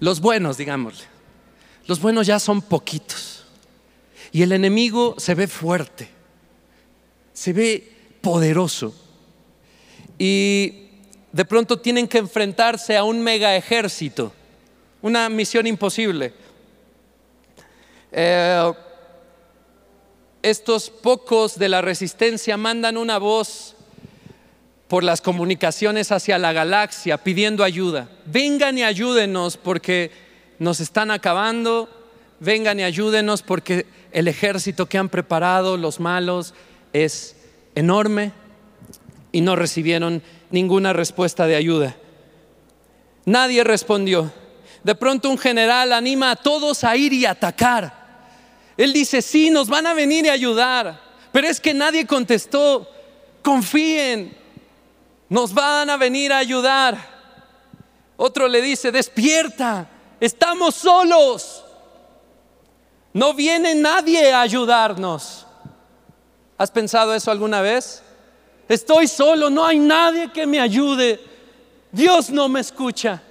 [0.00, 1.04] los buenos, digámosle,
[1.86, 3.46] los buenos ya son poquitos.
[4.32, 6.08] Y el enemigo se ve fuerte,
[7.32, 8.92] se ve poderoso.
[10.18, 10.88] Y
[11.30, 14.32] de pronto tienen que enfrentarse a un mega ejército,
[15.00, 16.32] una misión imposible.
[18.18, 18.72] Eh,
[20.40, 23.76] estos pocos de la resistencia mandan una voz
[24.88, 28.08] por las comunicaciones hacia la galaxia pidiendo ayuda.
[28.24, 30.10] Vengan y ayúdenos porque
[30.58, 31.90] nos están acabando.
[32.40, 36.54] Vengan y ayúdenos porque el ejército que han preparado los malos
[36.94, 37.36] es
[37.74, 38.32] enorme
[39.30, 41.96] y no recibieron ninguna respuesta de ayuda.
[43.26, 44.32] Nadie respondió.
[44.84, 48.05] De pronto un general anima a todos a ir y atacar.
[48.76, 51.00] Él dice, sí, nos van a venir a ayudar,
[51.32, 52.86] pero es que nadie contestó,
[53.42, 54.36] confíen,
[55.28, 56.96] nos van a venir a ayudar.
[58.16, 59.88] Otro le dice, despierta,
[60.20, 61.64] estamos solos,
[63.12, 65.46] no viene nadie a ayudarnos.
[66.58, 68.02] ¿Has pensado eso alguna vez?
[68.68, 71.20] Estoy solo, no hay nadie que me ayude,
[71.92, 73.22] Dios no me escucha.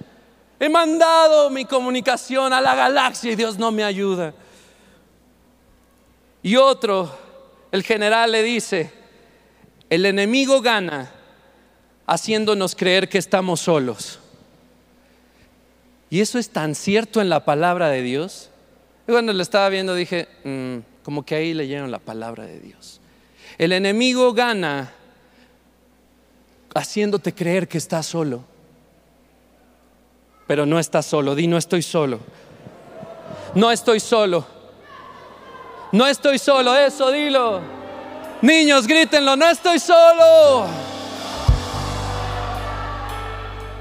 [0.58, 4.32] He mandado mi comunicación a la galaxia y Dios no me ayuda.
[6.46, 7.10] Y otro,
[7.72, 8.92] el general le dice,
[9.90, 11.10] el enemigo gana
[12.06, 14.20] haciéndonos creer que estamos solos.
[16.08, 18.50] Y eso es tan cierto en la palabra de Dios.
[19.08, 23.00] Y cuando lo estaba viendo dije, "Mm, como que ahí leyeron la palabra de Dios.
[23.58, 24.92] El enemigo gana
[26.76, 28.44] haciéndote creer que estás solo.
[30.46, 32.20] Pero no estás solo, di no estoy solo.
[33.56, 34.55] No estoy solo.
[35.92, 37.60] No estoy solo, eso dilo.
[38.42, 40.66] Niños, grítenlo, no estoy solo.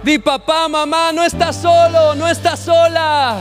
[0.04, 3.40] Di papá, mamá, no estás solo, no estás sola.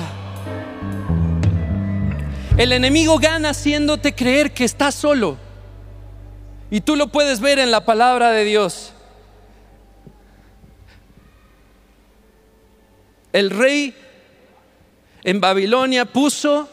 [2.56, 5.36] El enemigo gana haciéndote creer que estás solo.
[6.70, 8.92] Y tú lo puedes ver en la palabra de Dios.
[13.32, 13.94] El rey
[15.24, 16.68] en Babilonia puso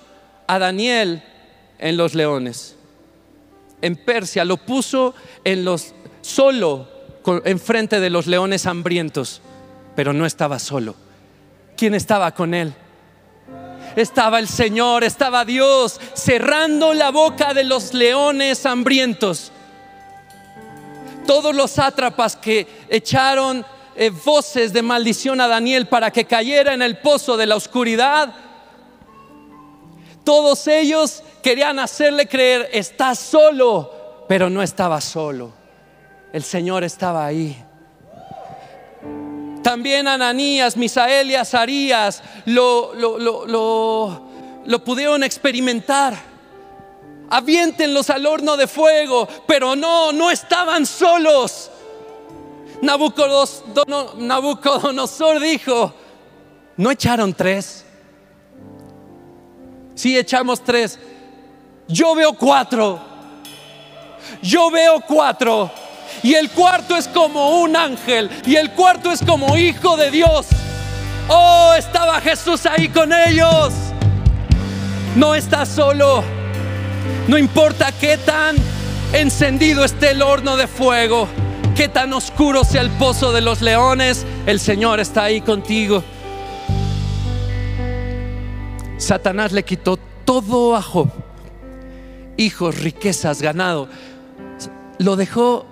[0.48, 1.24] a Daniel
[1.82, 2.76] en los leones.
[3.82, 5.14] En Persia lo puso
[5.44, 6.88] en los solo
[7.46, 9.42] enfrente de los leones hambrientos,
[9.96, 10.96] pero no estaba solo.
[11.76, 12.74] ¿Quién estaba con él?
[13.96, 19.52] Estaba el Señor, estaba Dios cerrando la boca de los leones hambrientos.
[21.28, 23.66] Todos los sátrapas que echaron
[23.96, 28.34] eh, voces de maldición a Daniel para que cayera en el pozo de la oscuridad,
[30.24, 35.52] todos ellos querían hacerle creer, está solo, pero no estaba solo.
[36.32, 37.66] El Señor estaba ahí.
[39.62, 44.26] También Ananías, Misael y Azarías lo, lo, lo,
[44.66, 46.18] lo, pudieron experimentar.
[47.30, 51.70] Aviéntenlos al horno de fuego, pero no, no estaban solos.
[52.82, 55.94] Nabucodonosor, dijo,
[56.78, 57.86] ¿no echaron tres?
[59.94, 60.98] Sí, echamos tres.
[61.92, 63.00] Yo veo cuatro.
[64.42, 65.72] Yo veo cuatro.
[66.24, 68.30] Y el cuarto es como un ángel.
[68.46, 70.48] Y el cuarto es como hijo de Dios.
[71.28, 73.74] Oh, estaba Jesús ahí con ellos.
[75.16, 76.24] No está solo.
[77.28, 78.56] No importa qué tan
[79.14, 81.28] encendido esté el horno de fuego.
[81.76, 84.26] Qué tan oscuro sea el pozo de los leones.
[84.46, 86.04] El Señor está ahí contigo.
[88.98, 91.10] Satanás le quitó todo a Job.
[92.42, 93.88] Hijos, riquezas, ganado.
[94.98, 95.64] Lo dejó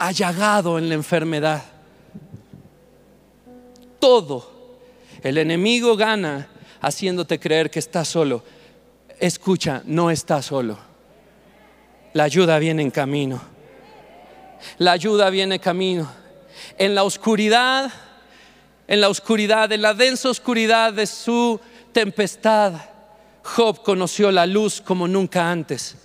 [0.00, 1.62] allagado en la enfermedad.
[4.00, 4.50] Todo.
[5.22, 6.48] El enemigo gana
[6.80, 8.42] haciéndote creer que estás solo.
[9.20, 10.76] Escucha, no estás solo.
[12.12, 13.40] La ayuda viene en camino.
[14.78, 16.10] La ayuda viene en camino.
[16.76, 17.92] En la oscuridad,
[18.88, 21.60] en la oscuridad, en la densa oscuridad de su
[21.92, 22.80] tempestad,
[23.56, 25.96] Job conoció la luz como nunca antes.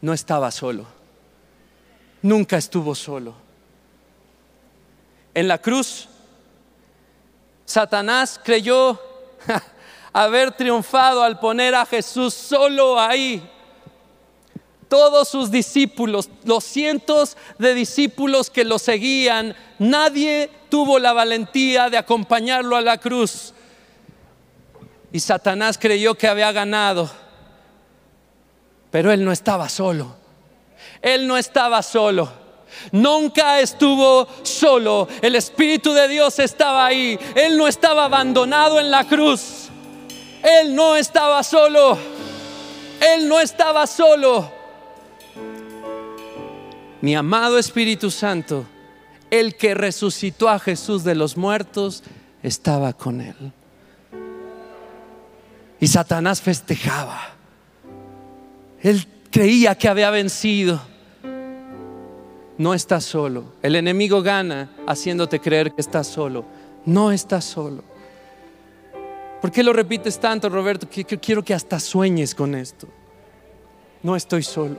[0.00, 0.86] No estaba solo.
[2.22, 3.34] Nunca estuvo solo.
[5.32, 6.08] En la cruz,
[7.64, 9.00] Satanás creyó
[10.12, 13.48] haber triunfado al poner a Jesús solo ahí.
[14.88, 21.96] Todos sus discípulos, los cientos de discípulos que lo seguían, nadie tuvo la valentía de
[21.96, 23.54] acompañarlo a la cruz.
[25.12, 27.10] Y Satanás creyó que había ganado.
[28.90, 30.16] Pero él no estaba solo.
[31.02, 32.30] Él no estaba solo.
[32.92, 35.08] Nunca estuvo solo.
[35.22, 37.18] El Espíritu de Dios estaba ahí.
[37.34, 39.68] Él no estaba abandonado en la cruz.
[40.42, 41.98] Él no estaba solo.
[43.00, 44.52] Él no estaba solo.
[47.00, 48.66] Mi amado Espíritu Santo,
[49.30, 52.02] el que resucitó a Jesús de los muertos,
[52.42, 53.52] estaba con él.
[55.80, 57.18] Y Satanás festejaba.
[58.82, 60.80] Él creía que había vencido.
[62.58, 63.54] No estás solo.
[63.62, 66.44] El enemigo gana haciéndote creer que estás solo.
[66.84, 67.82] No estás solo.
[69.40, 70.88] ¿Por qué lo repites tanto, Roberto?
[70.88, 72.86] Que, quiero que hasta sueñes con esto.
[74.02, 74.76] No estoy solo.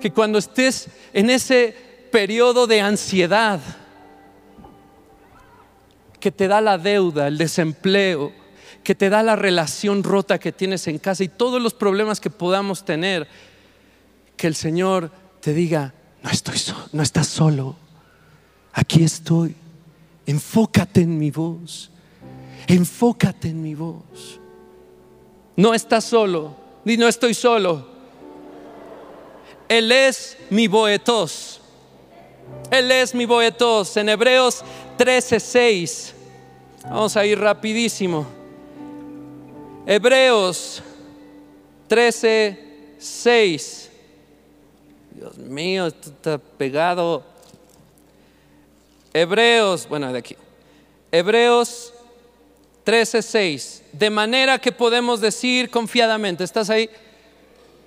[0.00, 1.74] Que cuando estés en ese
[2.10, 3.60] periodo de ansiedad
[6.20, 8.32] que te da la deuda, el desempleo,
[8.82, 12.30] que te da la relación rota que tienes en casa y todos los problemas que
[12.30, 13.28] podamos tener,
[14.36, 15.10] que el Señor
[15.40, 16.60] te diga, no estoy
[16.92, 17.76] no estás solo.
[18.72, 19.54] Aquí estoy.
[20.26, 21.90] Enfócate en mi voz.
[22.66, 24.40] Enfócate en mi voz.
[25.56, 27.86] No estás solo, ni no estoy solo.
[29.68, 31.60] Él es mi boetos.
[32.70, 33.96] Él es mi boetos.
[33.96, 34.64] En Hebreos
[34.98, 36.14] 13:6.
[36.84, 38.41] Vamos a ir rapidísimo.
[39.86, 40.82] Hebreos
[41.88, 43.88] 13:6.
[45.10, 47.24] Dios mío, esto está pegado.
[49.12, 50.36] Hebreos, bueno, de aquí.
[51.10, 51.92] Hebreos
[52.84, 53.82] 13:6.
[53.92, 56.88] De manera que podemos decir confiadamente, ¿estás ahí?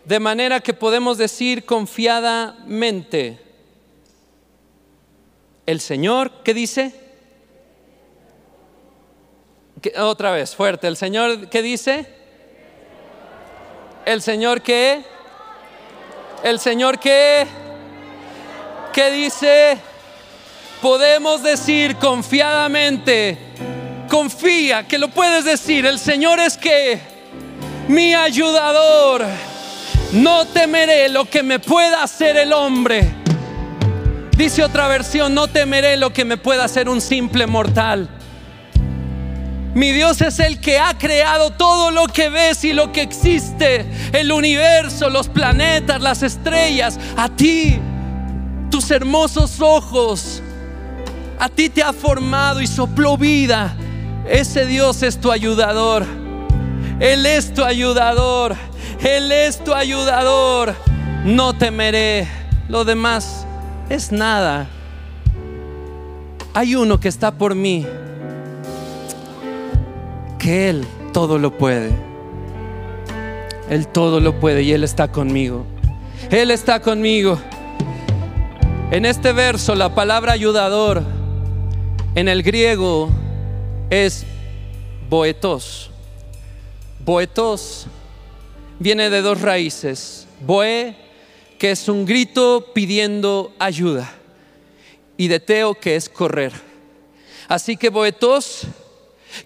[0.03, 3.39] De manera que podemos decir confiadamente,
[5.65, 7.04] el Señor, ¿qué dice?
[9.97, 12.07] Otra vez, fuerte, el Señor, ¿qué dice?
[14.05, 15.03] El Señor, ¿qué?
[16.43, 17.45] El Señor, ¿qué?
[18.93, 19.77] ¿Qué dice?
[20.81, 23.37] Podemos decir confiadamente,
[24.09, 26.99] confía, que lo puedes decir, el Señor es que
[27.87, 29.25] mi ayudador,
[30.13, 33.25] no temeré lo que me pueda hacer el hombre
[34.37, 38.09] Dice otra versión, no temeré lo que me pueda hacer un simple mortal.
[39.75, 43.85] Mi Dios es el que ha creado todo lo que ves y lo que existe,
[44.13, 47.77] el universo, los planetas, las estrellas, a ti,
[48.71, 50.41] tus hermosos ojos,
[51.37, 53.75] a ti te ha formado y sopló vida.
[54.27, 56.05] Ese Dios es tu ayudador.
[56.99, 58.55] Él es tu ayudador.
[59.03, 60.73] Él es tu ayudador.
[61.25, 62.27] No temeré
[62.67, 63.45] lo demás
[63.89, 64.67] es nada.
[66.53, 67.85] Hay uno que está por mí,
[70.45, 71.89] que Él todo lo puede.
[73.67, 75.65] Él todo lo puede y Él está conmigo.
[76.29, 77.39] Él está conmigo.
[78.91, 81.01] En este verso la palabra ayudador
[82.13, 83.09] en el griego
[83.89, 84.23] es
[85.09, 85.89] boetos.
[87.03, 87.87] Boetos
[88.77, 90.27] viene de dos raíces.
[90.45, 90.95] Boe
[91.57, 94.13] que es un grito pidiendo ayuda,
[95.17, 96.51] y de Teo, que es correr.
[97.47, 98.67] Así que Boetos,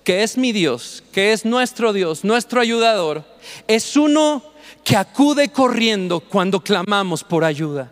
[0.03, 3.23] que es mi Dios, que es nuestro Dios, nuestro ayudador,
[3.67, 4.43] es uno
[4.83, 7.91] que acude corriendo cuando clamamos por ayuda.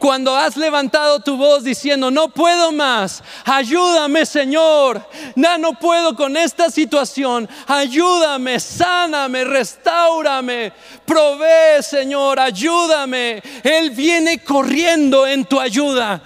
[0.00, 5.06] Cuando has levantado tu voz diciendo, no puedo más, ayúdame Señor,
[5.36, 10.72] no, no puedo con esta situación, ayúdame, sáname, restaurame,
[11.04, 13.42] provee Señor, ayúdame.
[13.62, 16.22] Él viene corriendo en tu ayuda.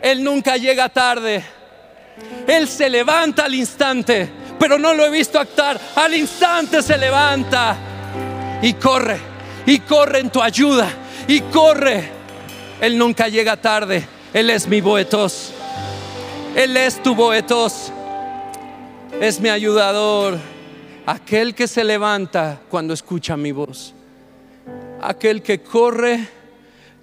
[0.00, 1.44] Él nunca llega tarde.
[2.46, 5.80] Él se levanta al instante, pero no lo he visto actuar.
[5.96, 7.76] Al instante se levanta
[8.62, 9.18] y corre,
[9.66, 10.88] y corre en tu ayuda,
[11.28, 12.22] y corre
[12.82, 14.04] él nunca llega tarde.
[14.34, 15.52] Él es mi boetos.
[16.56, 17.92] Él es tu boetos.
[19.20, 20.36] Es mi ayudador.
[21.06, 23.94] Aquel que se levanta cuando escucha mi voz.
[25.00, 26.28] Aquel que corre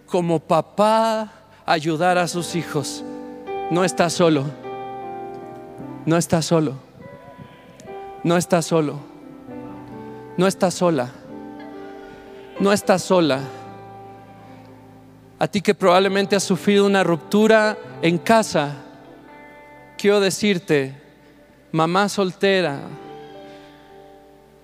[0.05, 1.31] como papá
[1.65, 3.01] a ayudar a sus hijos.
[3.71, 4.68] No está solo.
[6.09, 6.73] No está solo.
[8.23, 8.99] No está solo.
[10.37, 11.11] No está sola.
[12.59, 13.41] No está sola.
[15.37, 18.77] A ti que probablemente has sufrido una ruptura en casa,
[19.99, 20.99] quiero decirte,
[21.71, 22.79] mamá soltera,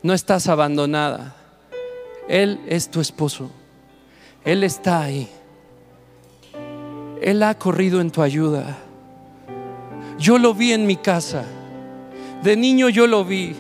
[0.02, 1.36] no estás abandonada.
[2.28, 3.52] Él es tu esposo.
[4.44, 5.30] Él está ahí.
[7.22, 8.80] Él ha corrido en tu ayuda.
[10.18, 11.44] Yo lo vi en mi casa.
[12.44, 13.56] De niño yo lo vi.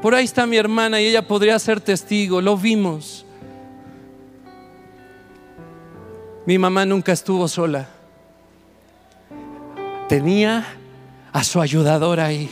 [0.00, 2.40] Por ahí está mi hermana y ella podría ser testigo.
[2.40, 3.24] Lo vimos.
[6.46, 7.88] Mi mamá nunca estuvo sola.
[10.08, 10.66] Tenía
[11.32, 12.50] a su ayudador ahí.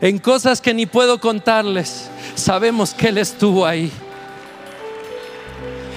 [0.00, 3.90] En cosas que ni puedo contarles, sabemos que Él estuvo ahí.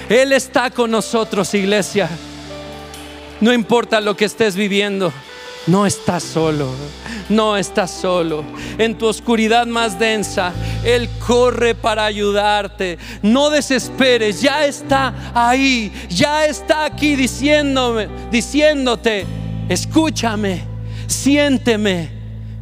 [0.08, 2.10] Él está con nosotros, iglesia.
[3.42, 5.12] No importa lo que estés viviendo,
[5.66, 6.70] no estás solo,
[7.28, 8.44] no estás solo.
[8.78, 10.52] En tu oscuridad más densa,
[10.84, 13.00] Él corre para ayudarte.
[13.20, 19.26] No desesperes, ya está ahí, ya está aquí diciéndome, diciéndote,
[19.68, 20.62] escúchame,
[21.08, 22.10] siénteme,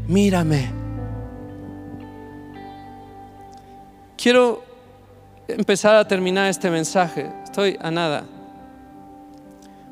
[0.09, 0.70] mírame.
[4.16, 4.64] Quiero
[5.47, 7.31] empezar a terminar este mensaje.
[7.45, 8.39] Estoy a nada.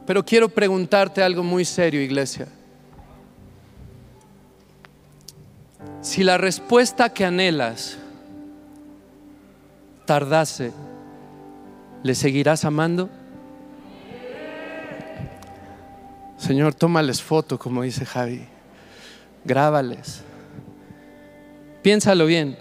[0.09, 2.49] Pero quiero preguntarte algo muy serio, iglesia.
[6.01, 7.99] Si la respuesta que anhelas
[10.07, 10.73] tardase,
[12.03, 13.11] ¿le seguirás amando?
[16.39, 18.47] Señor, tómales foto, como dice Javi.
[19.45, 20.23] Grábales.
[21.83, 22.57] Piénsalo bien.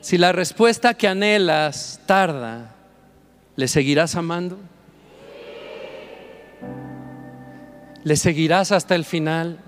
[0.00, 2.74] Si la respuesta que anhelas tarda,
[3.54, 4.69] ¿le seguirás amando?
[8.02, 9.58] ¿Le seguirás hasta el final?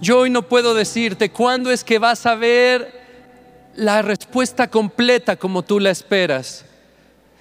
[0.00, 3.00] Yo hoy no puedo decirte cuándo es que vas a ver
[3.76, 6.64] la respuesta completa como tú la esperas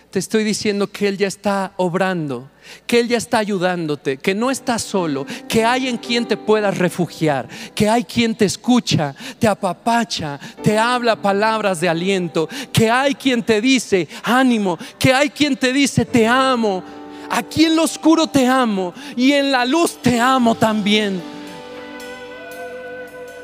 [0.10, 2.50] te estoy diciendo que Él ya está obrando,
[2.88, 6.78] que Él ya está ayudándote, que no estás solo, que hay en quien te puedas
[6.78, 13.14] refugiar, que hay quien te escucha, te apapacha, te habla palabras de aliento, que hay
[13.14, 16.84] quien te dice ánimo, que hay quien te dice te amo.
[17.30, 21.22] Aquí en lo oscuro te amo y en la luz te amo también.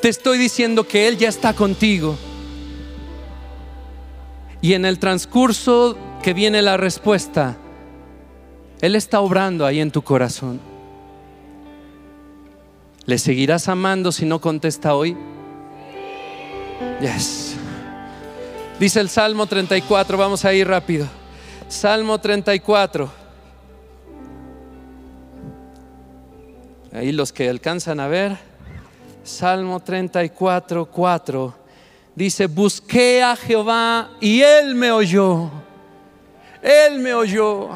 [0.02, 2.16] Te estoy diciendo que Él ya está contigo.
[4.62, 7.56] Y en el transcurso que viene la respuesta,
[8.82, 10.60] Él está obrando ahí en tu corazón.
[13.06, 15.16] ¿Le seguirás amando si no contesta hoy?
[17.00, 17.56] Yes.
[18.80, 21.08] Dice el Salmo 34, vamos a ir rápido.
[21.68, 23.25] Salmo 34.
[26.96, 28.38] Ahí los que alcanzan a ver.
[29.24, 31.56] Salmo 34, 4.
[32.16, 35.52] Dice, busqué a Jehová y él me oyó
[36.66, 37.70] él me oyó.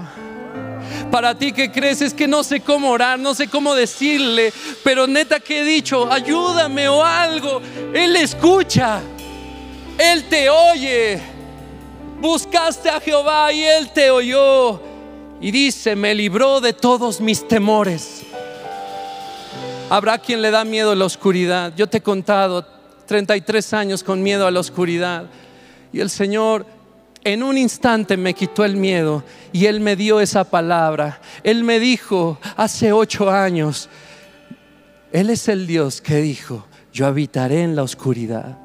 [1.12, 4.52] Para ti que crees es que no sé cómo orar, no sé cómo decirle,
[4.84, 7.62] pero neta que he dicho, ayúdame o algo.
[7.94, 9.02] Él escucha,
[9.98, 11.20] Él te oye.
[12.20, 14.82] Buscaste a Jehová y Él te oyó.
[15.40, 18.24] Y dice, me libró de todos mis temores.
[19.90, 21.74] Habrá quien le da miedo a la oscuridad.
[21.76, 22.64] Yo te he contado
[23.08, 25.26] 33 años con miedo a la oscuridad.
[25.92, 26.68] Y el Señor
[27.24, 31.20] en un instante me quitó el miedo y Él me dio esa palabra.
[31.44, 33.90] Él me dijo hace ocho años,
[35.12, 38.60] Él es el Dios que dijo, yo habitaré en la oscuridad.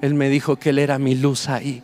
[0.00, 1.82] Él me dijo que Él era mi luz ahí.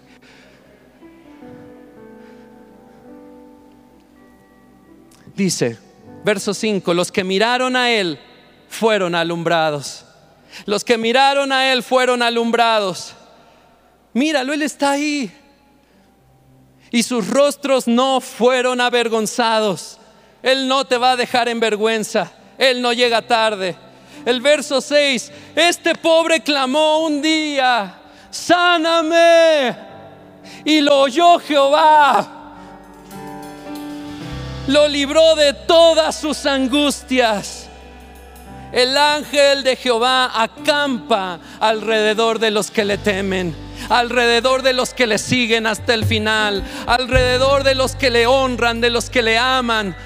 [5.37, 5.77] Dice,
[6.25, 8.19] verso 5, los que miraron a Él
[8.69, 10.05] fueron alumbrados.
[10.65, 13.15] Los que miraron a Él fueron alumbrados.
[14.13, 15.33] Míralo, Él está ahí
[16.91, 19.99] y sus rostros no fueron avergonzados.
[20.43, 22.33] Él no te va a dejar en vergüenza.
[22.57, 23.77] Él no llega tarde.
[24.25, 27.99] El verso 6, este pobre clamó un día,
[28.31, 29.77] sáname.
[30.65, 32.33] Y lo oyó Jehová.
[34.69, 37.66] Lo libró de todas sus angustias.
[38.77, 45.07] El ángel de Jehová acampa alrededor de los que le temen alrededor de los que
[45.07, 49.39] le siguen hasta el final, alrededor de los que le honran, de los que le
[49.39, 49.97] aman,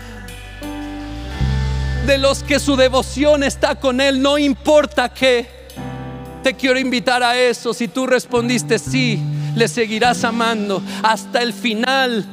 [2.06, 5.48] de los que su devoción está con Él, no importa qué.
[6.42, 7.74] Te quiero invitar a eso.
[7.74, 9.22] Si tú respondiste sí,
[9.54, 12.24] le seguirás amando hasta el final.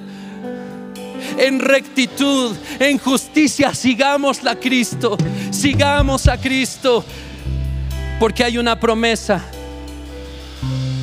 [1.38, 5.18] En rectitud, en justicia, sigamos a Cristo,
[5.52, 7.04] sigamos a Cristo,
[8.20, 9.44] porque hay una promesa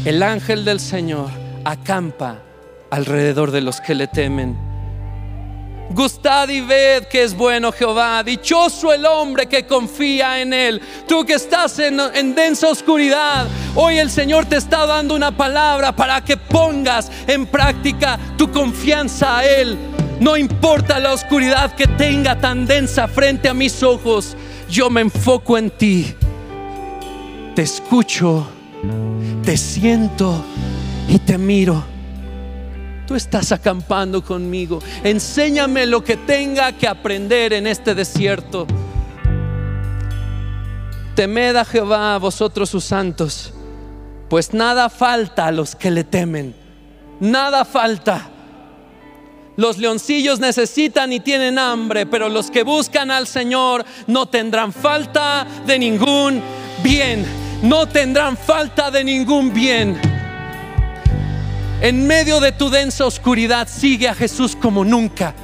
[0.05, 1.31] el ángel del Señor
[1.65, 2.43] acampa
[2.91, 4.55] alrededor de los que le temen.
[5.89, 8.23] Gustad y ved que es bueno Jehová.
[8.23, 10.83] Dichoso el hombre que confía en Él.
[11.09, 15.97] Tú que estás en, en, densa oscuridad, hoy el Señor te está dando una palabra
[15.97, 19.94] para que pongas en práctica tu confianza a Él.
[20.21, 24.37] No importa la oscuridad que tenga tan densa frente a mis ojos.
[24.71, 26.15] yo me enfoco en ti.
[27.55, 28.47] Te escucho,
[29.45, 30.45] te siento
[31.09, 31.85] y te miro.
[33.07, 34.81] Tú estás acampando conmigo.
[35.03, 38.67] Enséñame lo que tenga que aprender en este desierto.
[41.15, 43.53] Temed a Jehová, vosotros sus santos,
[44.29, 46.55] pues nada falta a los que le temen.
[47.21, 48.31] Nada falta.
[49.57, 55.47] Los leoncillos necesitan y tienen hambre, pero los que buscan al Señor no tendrán falta
[55.67, 56.43] de ningún
[56.83, 57.25] bien.
[57.63, 59.99] No tendrán falta de ningún bien.
[61.81, 65.35] En medio de tu densa oscuridad sigue a Jesús como nunca.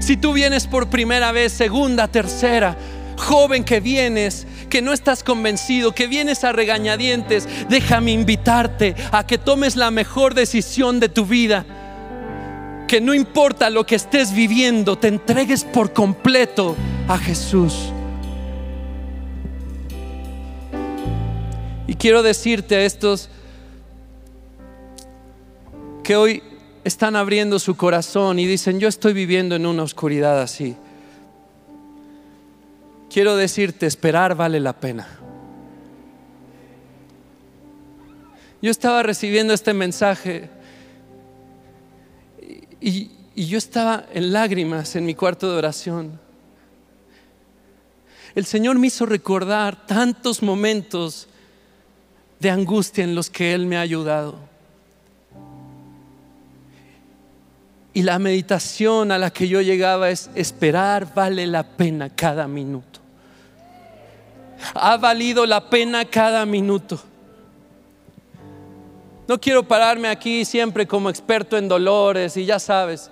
[0.00, 2.76] Si tú vienes por primera vez, segunda, tercera,
[3.16, 9.36] joven que vienes, que no estás convencido, que vienes a regañadientes, déjame invitarte a que
[9.36, 11.66] tomes la mejor decisión de tu vida.
[12.86, 16.76] Que no importa lo que estés viviendo, te entregues por completo
[17.08, 17.92] a Jesús.
[21.88, 23.28] Y quiero decirte a estos
[26.02, 26.42] que hoy
[26.84, 30.76] están abriendo su corazón y dicen, yo estoy viviendo en una oscuridad así.
[33.10, 35.08] Quiero decirte, esperar vale la pena.
[38.62, 40.48] Yo estaba recibiendo este mensaje
[42.80, 46.18] y, yo estaba en lágrimas en mi cuarto de oración.
[48.34, 51.28] El Señor me hizo recordar tantos momentos
[52.40, 54.38] de angustia en los que Él me ha ayudado.
[57.92, 63.00] Y la meditación a la que yo llegaba es esperar vale la pena cada minuto.
[64.74, 67.02] Ha valido la pena cada minuto.
[69.28, 73.10] No quiero pararme aquí siempre como experto en dolores y ya sabes,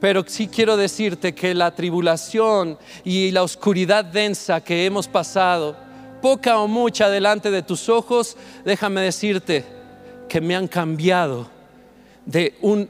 [0.00, 5.76] pero sí quiero decirte que la tribulación y la oscuridad densa que hemos pasado,
[6.20, 9.64] poca o mucha delante de tus ojos, déjame decirte
[10.28, 11.48] que me han cambiado
[12.26, 12.88] de un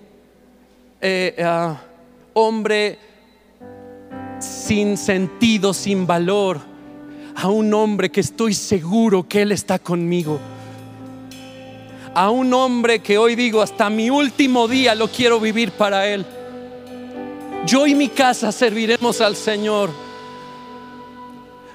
[1.02, 1.82] eh, ah,
[2.32, 2.98] hombre
[4.38, 6.60] sin sentido, sin valor,
[7.36, 10.40] a un hombre que estoy seguro que Él está conmigo.
[12.14, 16.24] A un hombre que hoy digo, hasta mi último día lo quiero vivir para Él.
[17.66, 19.90] Yo y mi casa serviremos al Señor.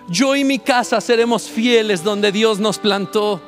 [0.07, 3.41] Yo y mi casa seremos fieles donde Dios nos plantó.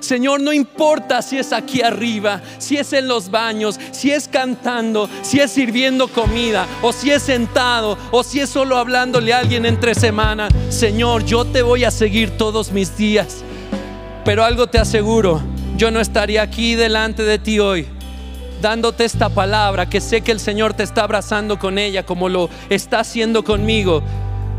[0.00, 5.08] Señor, no importa si es aquí arriba, si es en los baños, si es cantando,
[5.22, 9.64] si es sirviendo comida, o si es sentado, o si es solo hablándole a alguien
[9.64, 10.48] entre semana.
[10.68, 13.38] Señor, yo te voy a seguir todos mis días.
[14.24, 15.40] Pero algo te aseguro,
[15.76, 17.86] yo no estaría aquí delante de ti hoy
[18.60, 22.48] dándote esta palabra que sé que el Señor te está abrazando con ella como lo
[22.70, 24.02] está haciendo conmigo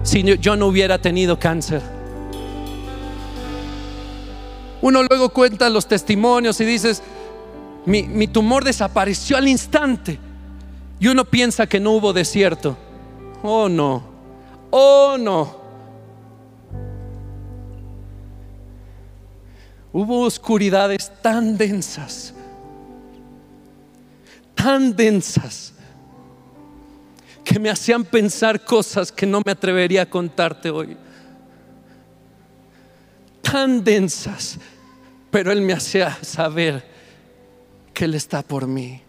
[0.04, 1.82] si yo no hubiera tenido cáncer.
[4.82, 7.02] Uno luego cuenta los testimonios y dices,
[7.86, 10.20] mi, tumor desapareció al instante.
[11.00, 12.78] Y uno piensa que no hubo desierto.
[13.44, 14.04] Oh no,
[14.70, 15.67] oh no.
[19.94, 22.34] Hubo oscuridades tan densas,
[24.54, 25.74] tan densas,
[27.44, 30.98] que me hacían pensar cosas que no me atrevería a contarte hoy
[33.50, 34.60] tan densas,
[35.32, 36.84] pero Él me hacía saber
[37.94, 39.02] que Él está por mí.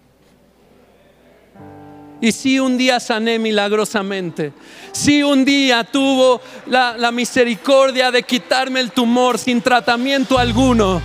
[2.21, 4.53] Y si un día sané milagrosamente,
[4.93, 11.01] si un día tuvo la, la, misericordia de quitarme el tumor sin tratamiento alguno,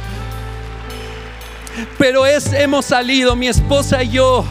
[1.97, 4.43] pero es, hemos salido, mi esposa y yo,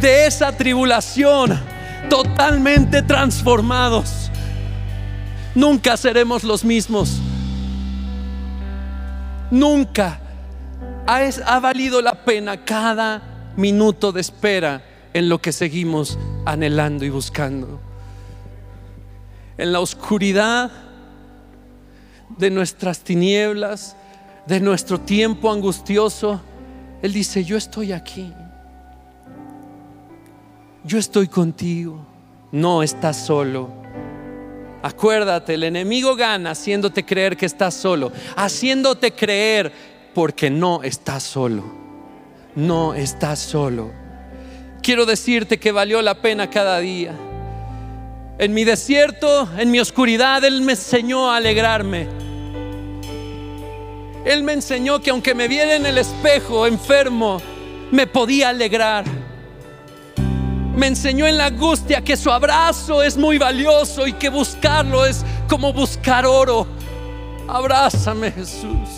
[0.00, 1.58] de esa tribulación
[2.08, 4.30] totalmente transformados.
[5.54, 7.20] Nunca seremos los mismos.
[9.50, 10.20] Nunca
[11.06, 13.22] ha, valido la pena cada
[13.56, 14.82] minuto de espera
[15.18, 17.80] en lo que seguimos anhelando y buscando.
[19.56, 20.70] En la oscuridad
[22.38, 23.96] de nuestras tinieblas,
[24.46, 26.40] de nuestro tiempo angustioso,
[27.02, 28.32] Él dice, yo estoy aquí.
[30.84, 32.06] Yo estoy contigo.
[32.52, 33.70] No estás solo.
[34.82, 39.72] Acuérdate, el enemigo gana haciéndote creer que estás solo, haciéndote creer
[40.14, 41.64] porque no estás solo.
[42.54, 44.07] No estás solo.
[44.88, 47.12] Quiero decirte que valió la pena cada día.
[48.38, 52.08] En mi desierto, en mi oscuridad, Él me enseñó a alegrarme.
[54.24, 57.36] Él me enseñó que aunque me viera en el espejo enfermo,
[57.90, 59.04] me podía alegrar.
[60.74, 65.22] Me enseñó en la angustia que su abrazo es muy valioso y que buscarlo es
[65.50, 66.66] como buscar oro.
[67.46, 68.97] Abrázame Jesús.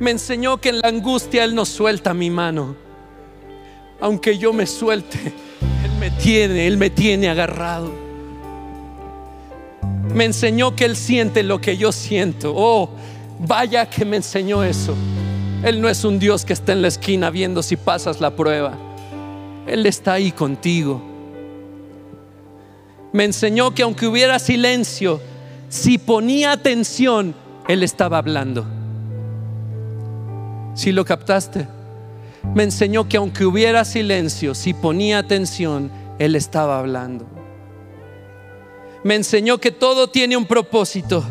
[0.00, 2.76] Me enseñó que en la angustia Él no suelta mi mano.
[4.00, 5.18] Aunque yo me suelte,
[5.84, 7.92] Él me tiene, Él me tiene agarrado.
[10.14, 12.52] Me enseñó que Él siente lo que yo siento.
[12.54, 12.90] Oh,
[13.40, 14.94] vaya que me enseñó eso.
[15.64, 18.78] Él no es un Dios que está en la esquina viendo si pasas la prueba.
[19.66, 21.02] Él está ahí contigo.
[23.12, 25.20] Me enseñó que aunque hubiera silencio,
[25.68, 27.34] si ponía atención,
[27.66, 28.77] Él estaba hablando.
[30.78, 31.66] Si lo captaste,
[32.54, 37.26] me enseñó que aunque hubiera silencio, si ponía atención, Él estaba hablando.
[39.02, 41.24] Me enseñó que todo tiene un propósito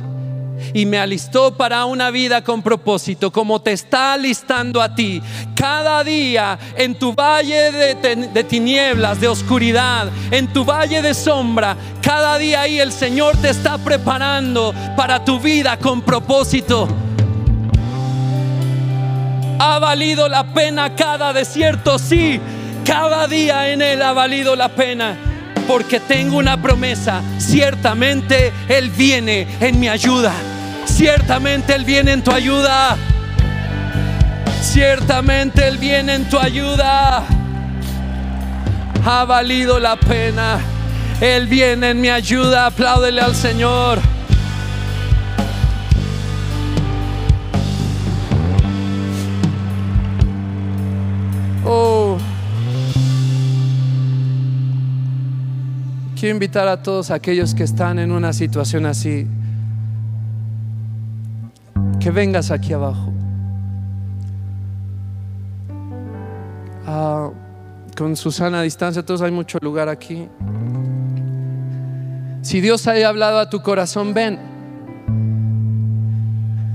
[0.74, 5.22] y me alistó para una vida con propósito, como te está alistando a ti.
[5.56, 12.38] Cada día en tu valle de, tinieblas, de oscuridad, en tu valle de sombra, cada
[12.38, 16.89] día ahí el Señor te está preparando para tu vida con propósito.
[19.60, 21.97] ¿Ha valido la pena cada desierto?
[21.97, 22.39] Sí,
[22.86, 25.16] cada día en Él ha valido la pena
[25.68, 27.22] porque tengo una promesa.
[27.38, 30.34] Ciertamente Él viene en mi ayuda.
[30.86, 32.95] Ciertamente Él viene en tu ayuda.
[34.62, 37.24] Ciertamente Él viene en tu ayuda.
[39.05, 40.60] Ha valido la pena.
[41.20, 42.68] Él viene en mi ayuda.
[42.68, 43.99] Apláudele al Señor.
[56.20, 59.28] Quiero invitar a todos aquellos que están en una situación así
[61.99, 63.13] que vengas aquí abajo.
[66.88, 67.30] Ah,
[67.95, 70.28] con Susana a distancia, todos hay mucho lugar aquí.
[72.41, 74.39] Si Dios haya hablado a tu corazón, ven.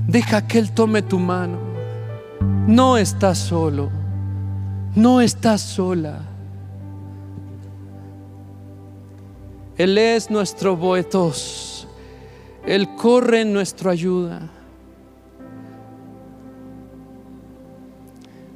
[0.07, 1.57] Deja que Él tome tu mano.
[2.65, 3.89] No estás solo.
[4.95, 6.32] No estás sola.
[9.77, 11.87] Él es nuestro boetos.
[12.65, 14.49] Él corre en nuestra ayuda.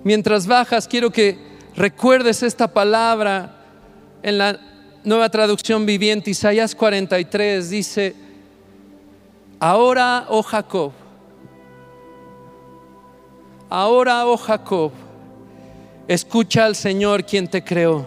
[0.04, 1.38] Mientras bajas, quiero que
[1.76, 3.58] recuerdes esta palabra
[4.24, 4.60] en la
[5.04, 8.16] nueva traducción viviente, Isaías 43, dice,
[9.60, 10.92] ahora, oh Jacob,
[13.70, 14.92] ahora, oh Jacob,
[16.08, 18.06] escucha al Señor quien te creó,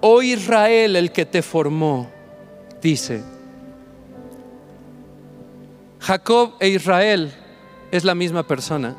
[0.00, 2.10] oh Israel el que te formó,
[2.80, 3.22] dice.
[6.00, 7.32] Jacob e Israel
[7.90, 8.94] es la misma persona.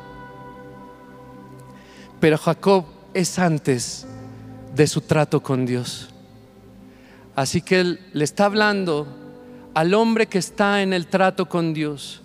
[2.20, 4.06] Pero Jacob es antes
[4.76, 6.10] de su trato con Dios.
[7.36, 9.08] Así que él le está hablando
[9.74, 12.24] al hombre que está en el trato con Dios.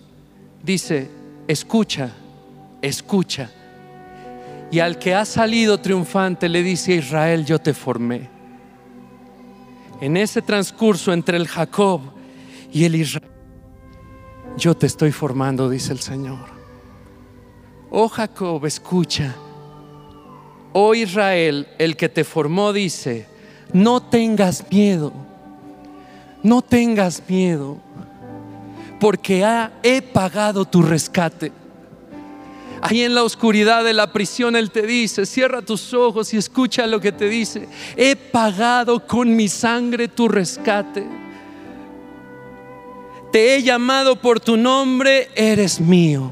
[0.63, 1.09] Dice,
[1.47, 2.11] escucha,
[2.81, 3.51] escucha.
[4.71, 8.32] Y al que ha salido triunfante le dice, Israel, yo te formé.
[10.01, 12.01] En ese transcurso entre el Jacob
[12.71, 13.29] y el Israel,
[14.57, 16.45] yo te estoy formando, dice el Señor.
[17.89, 19.35] Oh Jacob, escucha
[20.73, 23.27] oh Israel, el que te formó dice,
[23.71, 25.13] no tengas miedo,
[26.41, 27.77] no tengas miedo,
[28.99, 29.45] porque
[29.83, 31.51] he pagado tu rescate.
[32.85, 36.85] Ahí en la oscuridad de la prisión Él te dice, cierra tus ojos y escucha
[36.85, 37.67] lo que te dice.
[37.95, 41.07] He pagado con mi sangre tu rescate.
[43.31, 46.31] Te he llamado por tu nombre, eres mío.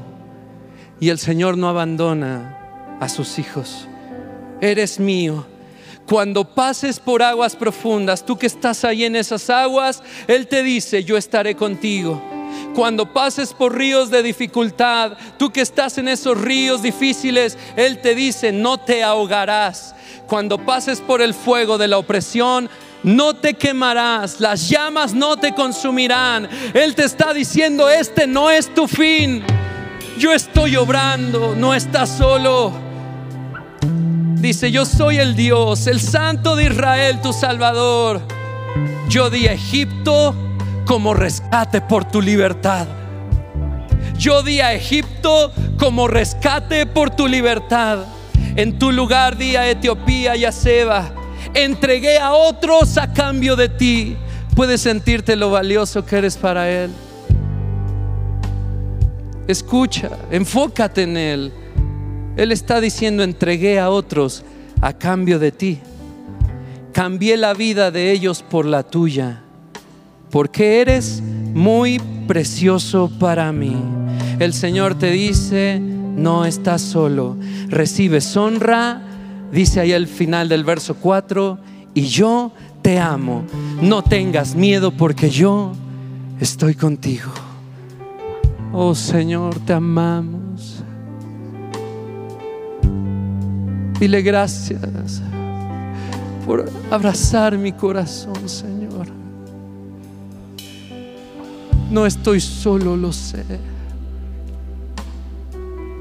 [1.00, 3.88] Y el Señor no abandona a sus hijos
[4.62, 5.44] eres mío.
[6.06, 11.04] Cuando pases por aguas profundas, tú que estás ahí en esas aguas, Él te dice,
[11.04, 12.22] yo estaré contigo.
[12.74, 18.14] Cuando pases por ríos de dificultad, tú que estás en esos ríos difíciles, Él te
[18.14, 19.94] dice, no te ahogarás.
[20.26, 22.70] Cuando pases por el fuego de la opresión,
[23.02, 26.48] no te quemarás, las llamas no te consumirán.
[26.72, 29.42] Él te está diciendo, este no es tu fin.
[30.18, 32.72] Yo estoy obrando, no estás solo.
[34.36, 38.20] Dice, yo soy el Dios, el Santo de Israel, tu Salvador.
[39.08, 40.34] Yo di Egipto
[40.86, 42.86] como rescate por tu libertad.
[44.18, 48.04] Yo di a Egipto como rescate por tu libertad.
[48.56, 51.12] En tu lugar di a Etiopía y a Seba.
[51.54, 54.16] Entregué a otros a cambio de ti.
[54.54, 56.90] Puedes sentirte lo valioso que eres para Él.
[59.48, 61.52] Escucha, enfócate en Él.
[62.36, 64.44] Él está diciendo, entregué a otros
[64.80, 65.80] a cambio de ti.
[66.92, 69.42] Cambié la vida de ellos por la tuya,
[70.32, 71.22] porque eres
[71.54, 73.76] muy precioso para mí.
[74.40, 77.36] El Señor te dice, no estás solo,
[77.68, 79.02] recibes honra,
[79.52, 81.58] dice ahí al final del verso 4,
[81.94, 83.44] y yo te amo.
[83.82, 85.72] No tengas miedo porque yo
[86.40, 87.30] estoy contigo.
[88.72, 90.82] Oh Señor, te amamos.
[94.00, 95.22] Dile gracias
[96.46, 98.81] por abrazar mi corazón, Señor.
[101.92, 103.44] No estoy solo, lo sé.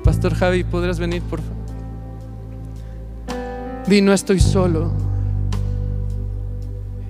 [0.06, 1.58] Pastor Javi, ¿podrás venir, por favor?
[3.86, 4.94] Di, no estoy solo.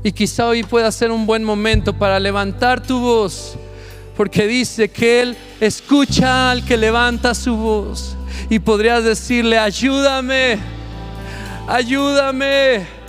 [0.03, 3.55] Y quizá hoy pueda ser un buen momento para levantar tu voz,
[4.17, 8.17] porque dice que Él escucha al que levanta su voz.
[8.49, 10.57] Y podrías decirle, ayúdame,
[11.67, 13.00] ayúdame.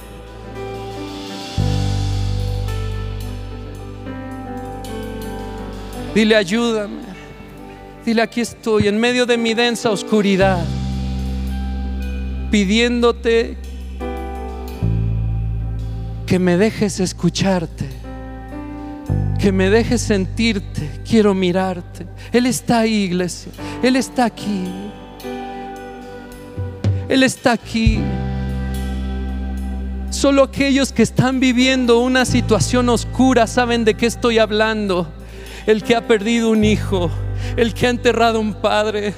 [6.15, 7.01] Dile, ayúdame.
[8.05, 10.63] Dile, aquí estoy en medio de mi densa oscuridad,
[12.51, 13.57] pidiéndote
[16.27, 17.89] que me dejes escucharte,
[19.39, 22.07] que me dejes sentirte, quiero mirarte.
[22.31, 23.53] Él está ahí, iglesia.
[23.83, 24.65] Él está aquí.
[27.09, 28.01] Él está aquí.
[30.11, 35.11] Solo aquellos que están viviendo una situación oscura saben de qué estoy hablando
[35.67, 37.11] el que ha perdido un hijo,
[37.57, 39.15] el que ha enterrado un padre,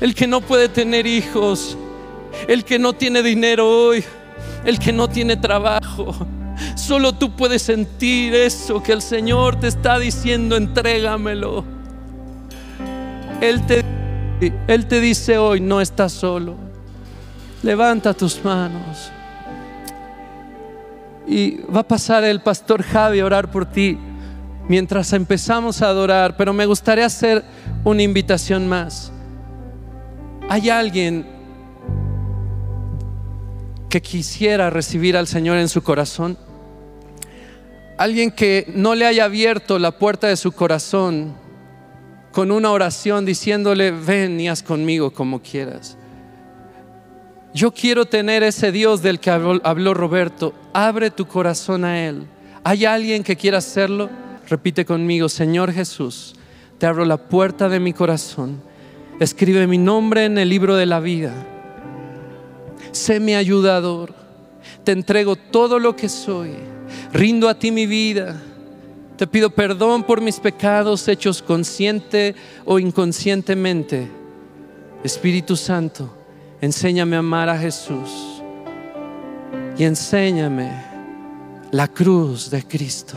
[0.00, 1.76] el que no puede tener hijos,
[2.48, 4.04] el que no tiene dinero hoy,
[4.64, 6.14] el que no tiene trabajo.
[6.76, 11.64] Solo tú puedes sentir eso que el Señor te está diciendo, entrégamelo.
[13.40, 13.84] Él te,
[14.68, 16.54] Él te dice hoy, no estás solo.
[17.62, 19.10] Levanta tus manos.
[21.26, 23.98] Y va a pasar el pastor Javi a orar por ti
[24.72, 27.44] mientras empezamos a adorar, pero me gustaría hacer
[27.84, 29.12] una invitación más.
[30.48, 31.26] ¿Hay alguien
[33.90, 36.38] que quisiera recibir al Señor en su corazón?
[37.98, 41.34] Alguien que no le haya abierto la puerta de su corazón
[42.30, 45.98] con una oración diciéndole, ven y haz conmigo como quieras.
[47.52, 50.54] Yo quiero tener ese Dios del que habló, Roberto.
[50.72, 52.26] Abre tu corazón a Él.
[52.64, 54.31] ¿Hay alguien que quiera hacerlo?
[54.48, 56.34] Repite conmigo, Señor Jesús,
[56.78, 58.60] te abro la puerta de mi corazón.
[59.20, 61.32] Escribe mi nombre en el libro de la vida.
[62.90, 64.14] Sé mi ayudador.
[64.84, 66.50] Te entrego todo lo que soy.
[67.12, 68.40] Rindo a ti mi vida.
[69.16, 72.34] Te pido perdón por mis pecados hechos consciente
[72.64, 74.08] o inconscientemente.
[75.04, 76.12] Espíritu Santo,
[76.60, 78.42] enséñame a amar a Jesús
[79.78, 80.72] y enséñame
[81.70, 83.16] la cruz de Cristo.